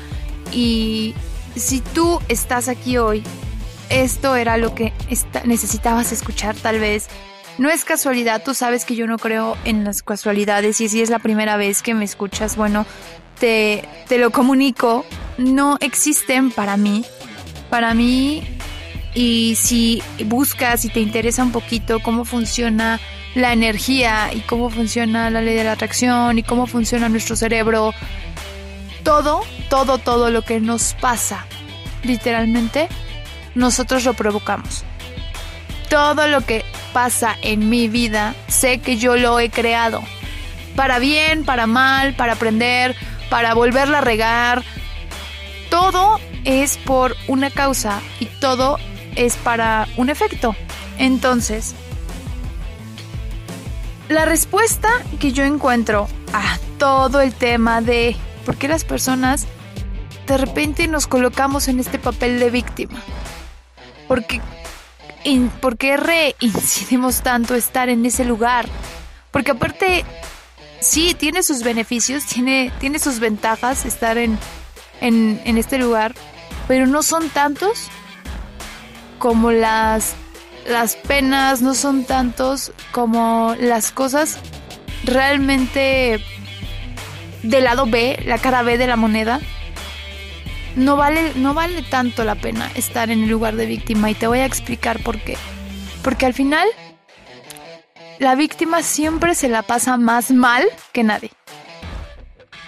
[0.53, 1.13] y
[1.55, 3.23] si tú estás aquí hoy,
[3.89, 4.93] esto era lo que
[5.45, 7.07] necesitabas escuchar tal vez.
[7.57, 11.09] No es casualidad, tú sabes que yo no creo en las casualidades y si es
[11.09, 12.85] la primera vez que me escuchas, bueno,
[13.39, 15.05] te, te lo comunico,
[15.37, 17.05] no existen para mí.
[17.69, 18.43] Para mí,
[19.15, 22.99] y si buscas y te interesa un poquito cómo funciona
[23.33, 27.93] la energía y cómo funciona la ley de la atracción y cómo funciona nuestro cerebro.
[29.05, 31.45] Todo, todo, todo lo que nos pasa,
[32.01, 32.89] literalmente,
[33.53, 34.83] nosotros lo provocamos.
[35.89, 40.01] Todo lo que pasa en mi vida, sé que yo lo he creado.
[40.75, 42.95] Para bien, para mal, para aprender,
[43.29, 44.63] para volverla a regar.
[45.69, 48.79] Todo es por una causa y todo
[49.15, 50.55] es para un efecto.
[50.97, 51.75] Entonces,
[54.09, 54.89] la respuesta
[55.19, 59.45] que yo encuentro a todo el tema de por qué las personas
[60.27, 63.01] de repente nos colocamos en este papel de víctima.
[64.07, 64.25] ¿Por
[65.77, 68.67] qué reincidimos tanto estar en ese lugar?
[69.31, 70.05] Porque aparte,
[70.79, 74.37] sí, tiene sus beneficios, tiene, tiene sus ventajas estar en,
[75.01, 76.15] en, en este lugar,
[76.67, 77.87] pero no son tantos
[79.19, 80.15] como las
[80.67, 84.39] las penas no son tantos como las cosas
[85.03, 86.19] realmente
[87.45, 89.39] del lado B, la cara B de la moneda.
[90.75, 94.27] No vale, no vale tanto la pena estar en el lugar de víctima y te
[94.27, 95.37] voy a explicar por qué.
[96.03, 96.67] Porque al final
[98.19, 101.31] la víctima siempre se la pasa más mal que nadie.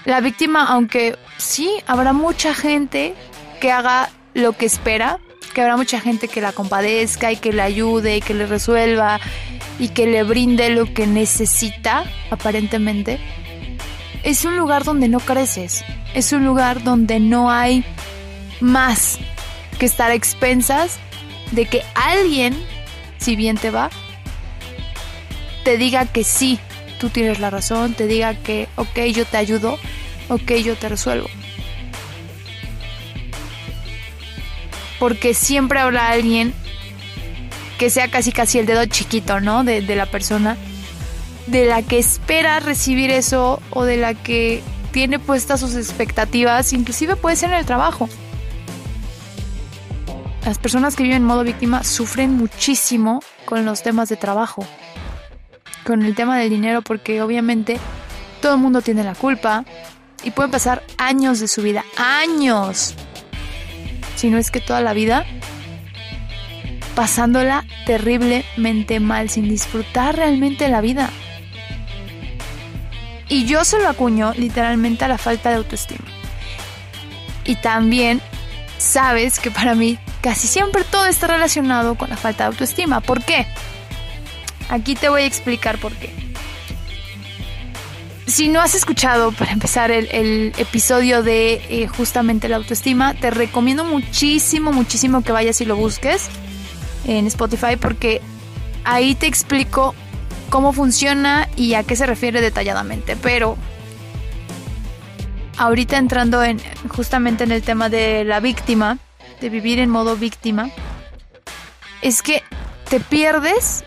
[0.06, 3.14] La víctima, aunque sí, habrá mucha gente
[3.60, 5.20] que haga lo que espera,
[5.54, 9.20] que habrá mucha gente que la compadezca y que le ayude y que le resuelva
[9.80, 13.20] y que le brinde lo que necesita, aparentemente.
[14.28, 17.84] Es un lugar donde no creces, es un lugar donde no hay
[18.60, 19.18] más
[19.80, 21.00] que estar a expensas
[21.52, 22.54] de que alguien,
[23.18, 23.90] si bien te va,
[25.64, 26.60] te diga que sí,
[27.00, 29.80] tú tienes la razón, te diga que, ok, yo te ayudo,
[30.28, 31.30] ok, yo te resuelvo.
[35.00, 36.54] porque siempre habrá alguien
[37.78, 39.64] que sea casi casi el dedo chiquito, ¿no?
[39.64, 40.58] De, de, la persona,
[41.48, 47.16] de la que espera recibir eso o de la que tiene puestas sus expectativas, inclusive
[47.16, 48.10] puede ser en el trabajo.
[50.46, 54.66] Las personas que viven en modo víctima sufren muchísimo con los temas de trabajo,
[55.86, 57.80] con el tema del dinero, porque obviamente
[58.42, 59.66] todo el mundo tiene la culpa
[60.24, 62.96] y pueden pasar años de su vida, años
[64.18, 65.26] si no es que toda la vida,
[66.96, 71.12] pasándola terriblemente mal, sin disfrutar realmente la vida.
[73.30, 76.06] Y yo se lo acuño literalmente a la falta de autoestima.
[77.44, 78.22] Y también
[78.78, 83.02] sabes que para mí casi siempre todo está relacionado con la falta de autoestima.
[83.02, 83.48] ¿Por qué?
[84.70, 86.14] Aquí te voy a explicar por qué.
[88.28, 93.86] Si no has escuchado, para empezar, el, episodio de eh, justamente la autoestima, te recomiendo
[93.86, 96.28] muchísimo, muchísimo que vayas y lo busques
[97.06, 98.22] en Spotify porque
[98.84, 99.96] ahí te explico
[100.50, 103.16] cómo funciona y a qué se refiere detalladamente.
[103.16, 103.58] Pero
[105.58, 108.98] ahorita entrando en justamente en el tema de la víctima,
[109.42, 110.70] de vivir en modo víctima,
[112.02, 112.44] es que
[112.90, 113.84] te pierdes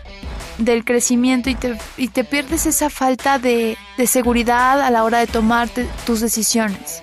[0.57, 5.19] del crecimiento y te, y te pierdes esa falta de, de, seguridad a la hora
[5.19, 5.69] de tomar
[6.05, 6.99] tus decisiones.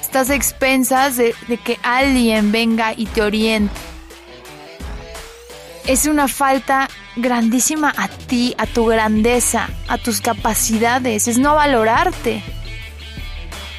[0.00, 3.89] Estás a expensas de, de que alguien venga y te oriente.
[5.86, 12.42] Es una falta grandísima a ti, a tu grandeza, a tus capacidades, es no valorarte.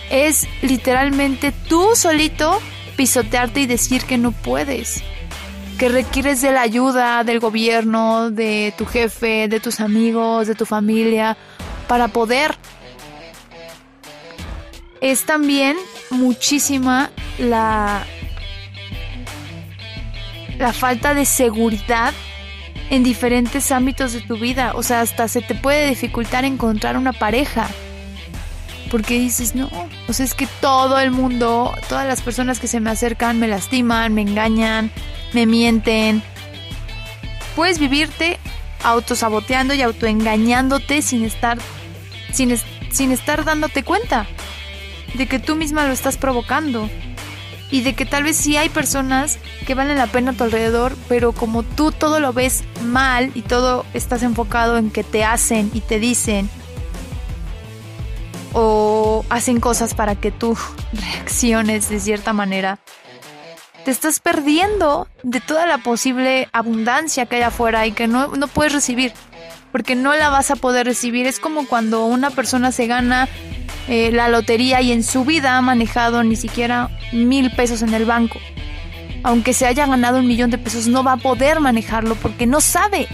[0.10, 2.60] Es literalmente tú solito
[2.97, 5.04] pisotearte y decir que no puedes
[5.82, 10.68] que requieres de la ayuda del gobierno, de tu jefe, de tus amigos, de tu
[10.68, 11.36] familia,
[11.88, 12.56] para poder.
[15.02, 15.76] Es también
[16.12, 18.06] muchísima la,
[20.58, 22.14] la falta de seguridad
[22.89, 24.74] en diferentes ámbitos de tu vida.
[24.76, 27.70] O sea, hasta se te puede dificultar encontrar una pareja.
[28.91, 29.70] Porque dices, no,
[30.10, 33.47] o sea, es que todo el mundo, todas las personas que se me acercan me
[33.47, 34.91] lastiman, me engañan,
[35.32, 36.22] me mienten.
[37.56, 38.38] Puedes vivirte
[38.84, 41.58] autosaboteando y autoengañándote sin estar,
[42.34, 42.54] sin,
[42.91, 44.28] sin estar dándote cuenta
[45.14, 46.89] de que tú misma lo estás provocando
[47.72, 50.95] y de que tal vez sí hay personas que valen la pena a tu alrededor,
[51.07, 55.72] pero como tú todo lo ves mal y todo estás enfocado en que te hacen
[55.74, 56.49] y te dicen
[58.53, 60.57] o hacen cosas para que tú
[60.93, 62.80] reacciones de cierta manera,
[63.86, 68.47] te estás perdiendo de toda la posible abundancia que hay afuera y que no, no
[68.47, 69.13] puedes recibir,
[69.72, 71.26] porque no la vas a poder recibir.
[71.26, 73.28] Es como cuando una persona se gana
[73.88, 78.05] eh, la lotería y en su vida ha manejado ni siquiera mil pesos en el
[78.05, 78.39] banco.
[79.23, 82.61] Aunque se haya ganado un millón de pesos, no va a poder manejarlo porque no
[82.61, 83.07] sabe.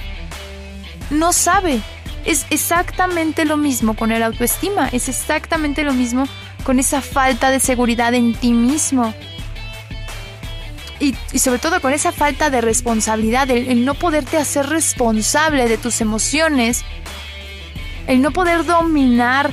[1.09, 1.82] No sabe.
[2.26, 6.28] Es exactamente lo mismo con el autoestima, es exactamente lo mismo
[6.63, 9.13] con esa falta de seguridad en ti mismo
[10.99, 16.01] y, sobre todo con esa falta de responsabilidad, el, no poderte hacer responsable de tus
[16.01, 16.84] emociones,
[18.07, 19.51] el no poder dominar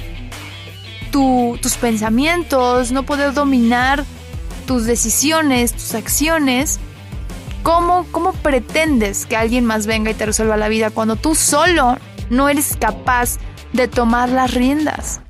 [1.15, 4.05] tus pensamientos, no poder dominar
[4.67, 6.81] tus decisiones, tus acciones.
[7.63, 11.99] ¿Cómo, ¿Cómo pretendes que alguien más venga y te resuelva la vida cuando tú solo
[12.31, 13.39] no eres capaz
[13.73, 15.21] de tomar las riendas?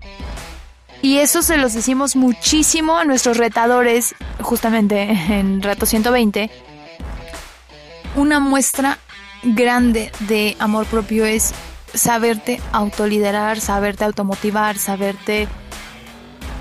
[1.02, 6.50] Y eso se los decimos muchísimo a nuestros retadores, justamente en Reto 120.
[8.16, 8.96] Una muestra
[9.42, 11.52] grande de amor propio es
[11.92, 15.46] saberte autoliderar, saberte automotivar, saberte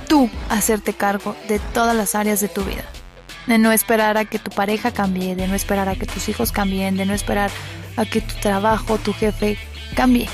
[0.07, 2.83] tú hacerte cargo de todas las áreas de tu vida.
[3.47, 6.51] De no esperar a que tu pareja cambie, de no esperar a que tus hijos
[6.51, 7.51] cambien, de no esperar
[7.97, 9.57] a que tu trabajo, tu jefe
[9.95, 10.29] cambie,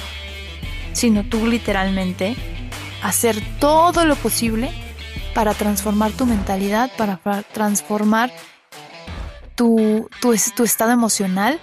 [0.94, 2.36] sino tú literalmente
[3.02, 4.72] hacer todo lo posible
[5.34, 7.20] para transformar tu mentalidad, para
[7.54, 8.32] transformar
[9.56, 11.60] tu, tu, estado emocional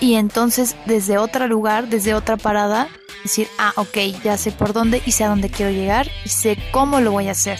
[0.00, 2.88] y entonces desde otro lugar, desde otra parada,
[3.22, 6.58] decir, ah, ok, ya sé por dónde y sé a dónde quiero llegar y sé
[6.70, 7.58] cómo lo voy a hacer.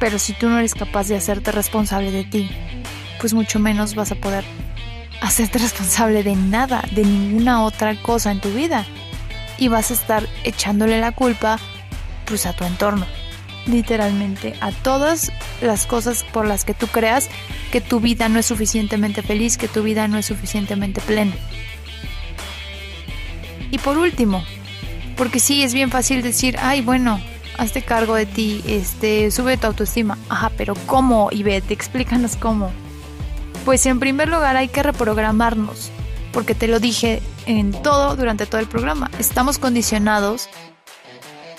[0.00, 2.50] Pero si tú no eres capaz de hacerte responsable de ti,
[3.20, 4.44] pues mucho menos vas a poder
[5.20, 8.84] hacerte responsable de nada, de ninguna otra cosa en tu vida
[9.58, 11.58] y vas a estar echándole la culpa
[12.24, 13.06] pues a tu entorno,
[13.66, 15.30] literalmente a todas
[15.60, 17.28] las cosas por las que tú creas
[17.70, 21.32] que tu vida no es suficientemente feliz, que tu vida no es suficientemente plena.
[23.72, 24.44] Y por último,
[25.16, 27.20] porque sí es bien fácil decir, ay, bueno,
[27.56, 30.18] hazte cargo de ti, este, sube tu autoestima.
[30.28, 31.70] Ajá, pero ¿cómo, Ivette?
[31.70, 32.70] Explícanos cómo.
[33.64, 35.90] Pues en primer lugar hay que reprogramarnos
[36.32, 39.10] porque te lo dije en todo, durante todo el programa.
[39.18, 40.48] Estamos condicionados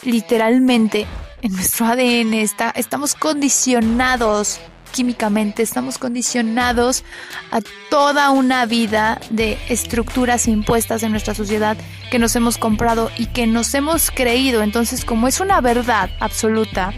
[0.03, 1.07] literalmente
[1.41, 4.59] en nuestro ADN, está, estamos condicionados
[4.93, 7.03] químicamente, estamos condicionados
[7.51, 11.75] a toda una vida de estructuras impuestas en nuestra sociedad
[12.11, 14.61] que nos hemos comprado y que nos hemos creído.
[14.61, 16.93] Entonces, como es una verdad absoluta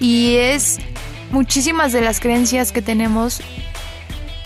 [0.00, 0.78] y es
[1.30, 3.40] muchísimas de las creencias que tenemos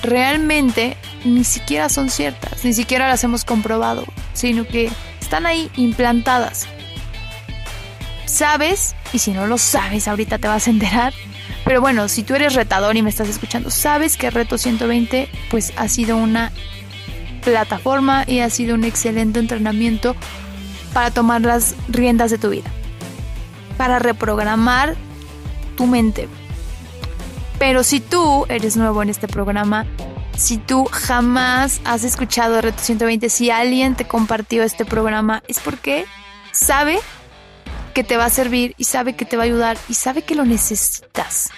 [0.03, 4.90] realmente ni siquiera son ciertas, ni siquiera las hemos comprobado, sino que
[5.20, 6.66] están ahí implantadas.
[8.24, 11.12] Sabes, y si no lo sabes, ahorita te vas a enterar,
[11.66, 15.72] Pero bueno, si tú eres retador y me estás escuchando, sabes que Reto 120 pues
[15.76, 16.52] ha sido una
[17.42, 20.14] plataforma y ha sido un excelente entrenamiento
[20.92, 22.70] para tomar las riendas de tu vida,
[23.76, 24.94] para reprogramar
[25.76, 26.28] tu mente.
[27.58, 29.86] Pero si tú eres nuevo en este programa,
[30.36, 36.06] si tú jamás has escuchado Reto 120, si alguien te compartió este programa, es porque
[36.52, 37.00] sabe
[37.97, 40.34] que te va a servir y sabe que te va a ayudar y sabe que
[40.34, 41.49] lo necesitas.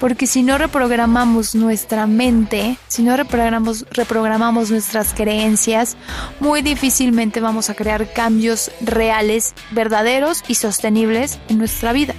[0.00, 5.96] Porque si no reprogramamos nuestra mente, si no reprogramamos, reprogramamos nuestras creencias,
[6.40, 12.14] muy difícilmente vamos a crear cambios reales, verdaderos y sostenibles en nuestra vida.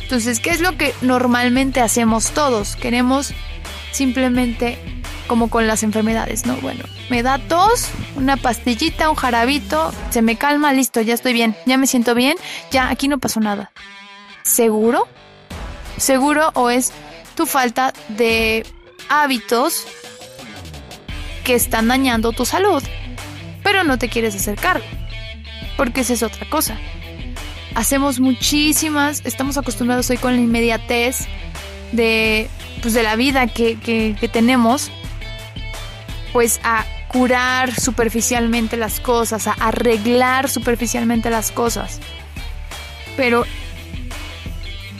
[0.00, 2.76] Entonces, ¿qué es lo que normalmente hacemos todos?
[2.76, 3.34] Queremos
[3.90, 5.01] simplemente
[5.32, 6.56] como con las enfermedades, ¿no?
[6.56, 11.56] Bueno, me da tos, una pastillita, un jarabito, se me calma, listo, ya estoy bien,
[11.64, 12.36] ya me siento bien,
[12.70, 13.72] ya aquí no pasó nada.
[14.42, 15.08] ¿Seguro?
[15.96, 16.92] ¿Seguro o es
[17.34, 18.66] tu falta de
[19.08, 19.86] hábitos
[21.44, 22.82] que están dañando tu salud?
[23.62, 24.82] Pero no te quieres acercar,
[25.78, 26.76] porque esa es otra cosa.
[27.74, 31.20] Hacemos muchísimas, estamos acostumbrados hoy con la inmediatez
[31.92, 32.50] de
[32.82, 34.90] pues de la vida que, tenemos,
[36.32, 42.00] pues a curar superficialmente las cosas, a arreglar superficialmente las cosas.
[43.16, 43.44] Pero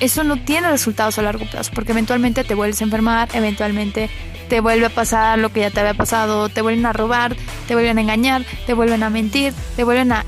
[0.00, 4.10] eso no tiene resultados a largo plazo, porque eventualmente te vuelves a enfermar, eventualmente
[4.48, 7.74] te vuelve a pasar lo que ya te había pasado, te vuelven a robar, te
[7.74, 10.24] vuelven a engañar, te vuelven a mentir, te vuelven a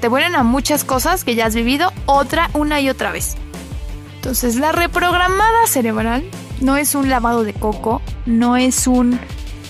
[0.00, 3.36] te vuelven a muchas cosas que ya has vivido otra una y otra vez.
[4.16, 6.24] Entonces, la reprogramada cerebral
[6.60, 9.20] no es un lavado de coco, no es un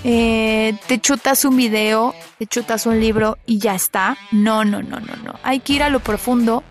[0.05, 4.17] eh, te chutas un video, te chutas un libro y ya está.
[4.33, 5.35] No, no, no, no, no.
[5.43, 6.63] Hay que ir a lo profundo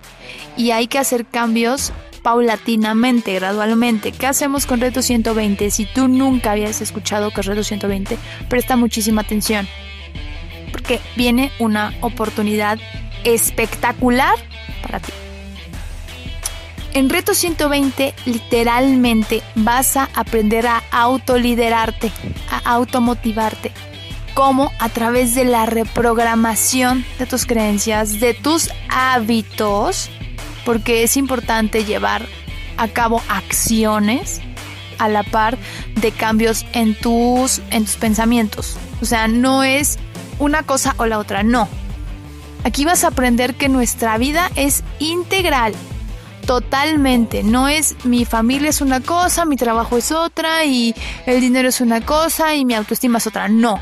[0.58, 4.12] y hay que hacer cambios paulatinamente, gradualmente.
[4.12, 5.70] ¿Qué hacemos con Reto 120?
[5.72, 8.18] Si tú nunca habías escuchado que es Reto 120,
[8.50, 9.68] presta muchísima atención.
[10.72, 12.80] Porque viene una oportunidad
[13.24, 14.36] espectacular
[14.82, 15.12] para ti.
[16.94, 22.12] En Reto 120 literalmente vas a aprender a autoliderarte,
[22.52, 23.72] a automotivarte.
[24.34, 30.10] como A través de la reprogramación de tus creencias, de tus hábitos,
[30.66, 32.26] porque es importante llevar
[32.78, 34.40] a cabo acciones
[34.98, 35.58] a la par
[35.96, 38.78] de cambios en tus, en tus pensamientos.
[39.02, 40.00] O sea, no es
[40.40, 41.68] una cosa o la otra, no.
[42.64, 45.74] Aquí vas a aprender que nuestra vida es integral
[46.50, 50.95] Totalmente, no es mi familia es una cosa, mi trabajo es otra y
[51.28, 53.47] el dinero es una cosa y mi autoestima es otra.
[53.47, 53.80] No,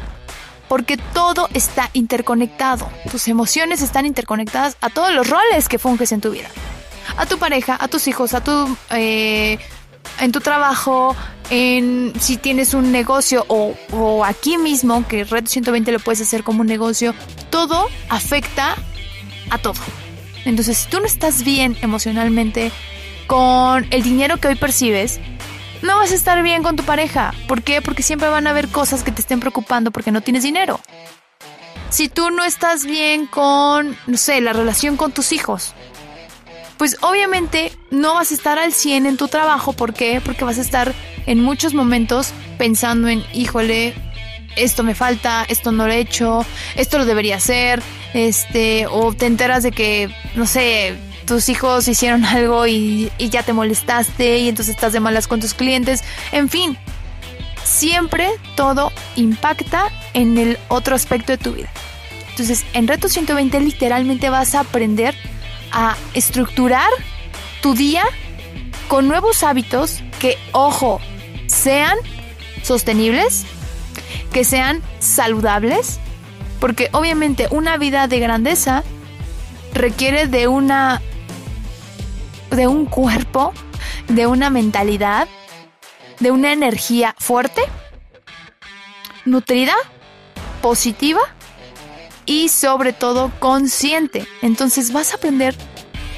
[0.68, 2.90] porque todo está interconectado.
[3.10, 6.50] Tus emociones están interconectadas a todos los roles que funges en tu vida.
[7.16, 8.78] A tu pareja, a tus hijos, a tu...
[8.90, 9.60] Eh,
[10.20, 11.16] en tu trabajo,
[11.50, 16.44] en si tienes un negocio o, o aquí mismo, que Red 120 lo puedes hacer
[16.44, 17.14] como un negocio,
[17.50, 18.76] todo afecta
[19.52, 19.80] a todo.
[20.48, 22.72] Entonces, si tú no estás bien emocionalmente
[23.28, 25.20] con el dinero que hoy percibes,
[25.82, 27.34] no vas a estar bien con tu pareja.
[27.48, 27.82] ¿Por qué?
[27.82, 30.80] Porque siempre van a haber cosas que te estén preocupando porque no tienes dinero.
[31.90, 35.74] Si tú no estás bien con, no sé, la relación con tus hijos,
[36.78, 39.74] pues obviamente no vas a estar al 100 en tu trabajo.
[39.74, 40.22] ¿Por qué?
[40.24, 40.94] Porque vas a estar
[41.26, 43.94] en muchos momentos pensando en, híjole,
[44.58, 46.46] esto me falta, esto no lo he hecho,
[46.76, 47.82] esto lo debería hacer,
[48.14, 50.96] este, o te enteras de que, no sé,
[51.26, 55.40] tus hijos hicieron algo y, y ya te molestaste y entonces estás de malas con
[55.40, 56.78] tus clientes, en fin,
[57.64, 61.70] siempre todo impacta en el otro aspecto de tu vida.
[62.30, 65.16] Entonces, en Reto 120 literalmente vas a aprender
[65.72, 66.90] a estructurar
[67.62, 68.04] tu día
[68.88, 71.02] con nuevos hábitos que, ojo,
[71.48, 71.98] sean
[72.64, 73.46] sostenibles,
[74.32, 76.00] que sean saludables,
[76.60, 78.84] porque obviamente una vida de grandeza
[79.74, 81.02] requiere de una
[82.52, 83.54] de un cuerpo,
[84.08, 85.28] de una mentalidad,
[86.20, 87.62] de una energía fuerte,
[89.26, 89.76] nutrida,
[90.62, 91.20] positiva
[92.26, 94.26] y sobre todo consciente.
[94.42, 95.56] Entonces vas a aprender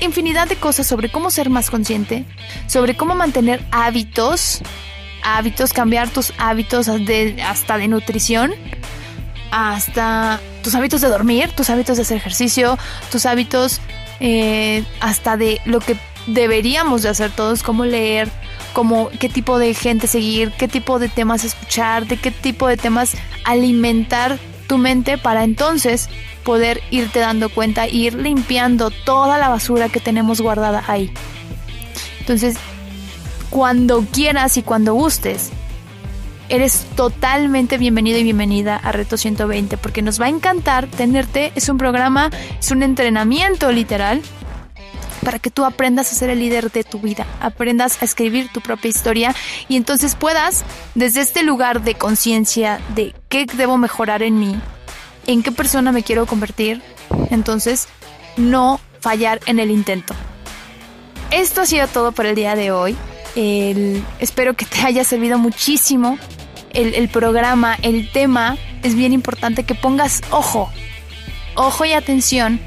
[0.02, 2.26] infinidad de cosas sobre cómo ser más consciente,
[2.68, 4.62] sobre cómo mantener hábitos,
[5.38, 8.54] hábitos, cambiar tus hábitos de, hasta de nutrición
[9.52, 12.78] hasta tus hábitos de dormir, tus hábitos de hacer ejercicio,
[13.12, 13.82] tus hábitos
[14.20, 18.30] eh, hasta de lo que deberíamos de hacer todos, como leer,
[18.74, 22.78] como qué tipo de gente seguir, qué tipo de temas escuchar, de qué tipo de
[22.78, 23.16] temas
[23.46, 26.10] alimentar tu mente para entonces
[26.44, 31.12] poder irte dando cuenta ir limpiando toda la basura que tenemos guardada ahí.
[32.20, 32.58] Entonces,
[33.50, 35.50] cuando quieras y cuando gustes.
[36.50, 41.52] Eres totalmente bienvenido y bienvenida a Reto 120 porque nos va a encantar tenerte.
[41.56, 44.22] Es un programa, es un entrenamiento literal
[45.24, 48.62] para que tú aprendas a ser el líder de tu vida, aprendas a escribir tu
[48.62, 49.36] propia historia
[49.68, 50.64] y entonces puedas,
[50.96, 54.60] desde este lugar de conciencia de qué debo mejorar en mí,
[55.28, 56.82] en qué persona me quiero convertir,
[57.30, 57.88] entonces
[58.38, 60.16] no fallar en el intento.
[61.32, 62.96] Esto ha sido todo por el día de hoy.
[63.36, 66.18] Espero que te haya servido muchísimo
[66.72, 68.58] el, el programa, el tema.
[68.84, 70.72] Es bien importante que pongas ojo,
[71.56, 72.60] ojo y atención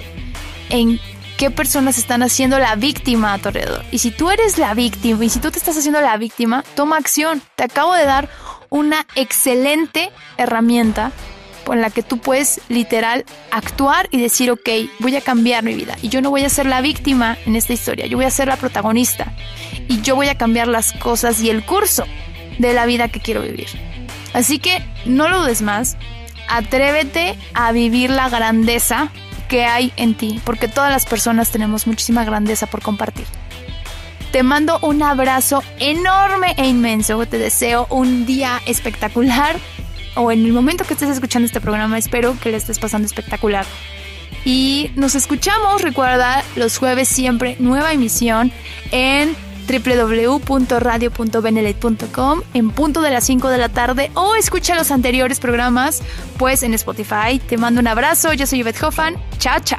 [0.68, 1.00] en
[1.36, 3.84] qué personas están haciendo la víctima a tu alrededor.
[3.90, 6.96] Y si tú eres la víctima y si tú te estás haciendo la víctima, toma
[6.96, 7.42] acción.
[7.56, 8.28] Te acabo de dar
[8.70, 11.12] una excelente herramienta
[11.64, 15.96] con la que tú puedes literal actuar y decir, ok, voy a cambiar mi vida.
[16.02, 18.48] Y yo no voy a ser la víctima en esta historia, yo voy a ser
[18.48, 19.32] la protagonista.
[19.88, 22.04] Y yo voy a cambiar las cosas y el curso
[22.58, 23.68] de la vida que quiero vivir.
[24.32, 25.96] Así que no lo dudes más,
[26.48, 29.10] atrévete a vivir la grandeza
[29.48, 33.26] que hay en ti, porque todas las personas tenemos muchísima grandeza por compartir.
[34.32, 37.26] Te mando un abrazo enorme e inmenso.
[37.26, 39.56] Te deseo un día espectacular
[40.14, 41.98] o en el momento que estés escuchando este programa.
[41.98, 43.66] Espero que le estés pasando espectacular.
[44.44, 48.50] Y nos escuchamos, recuerda, los jueves siempre nueva emisión
[48.90, 49.36] en
[49.68, 56.02] www.radio.benelete.com en punto de las 5 de la tarde o escucha los anteriores programas
[56.38, 57.40] pues en Spotify.
[57.46, 59.14] Te mando un abrazo, yo soy Yvette Hoffman.
[59.38, 59.78] Chao, chao.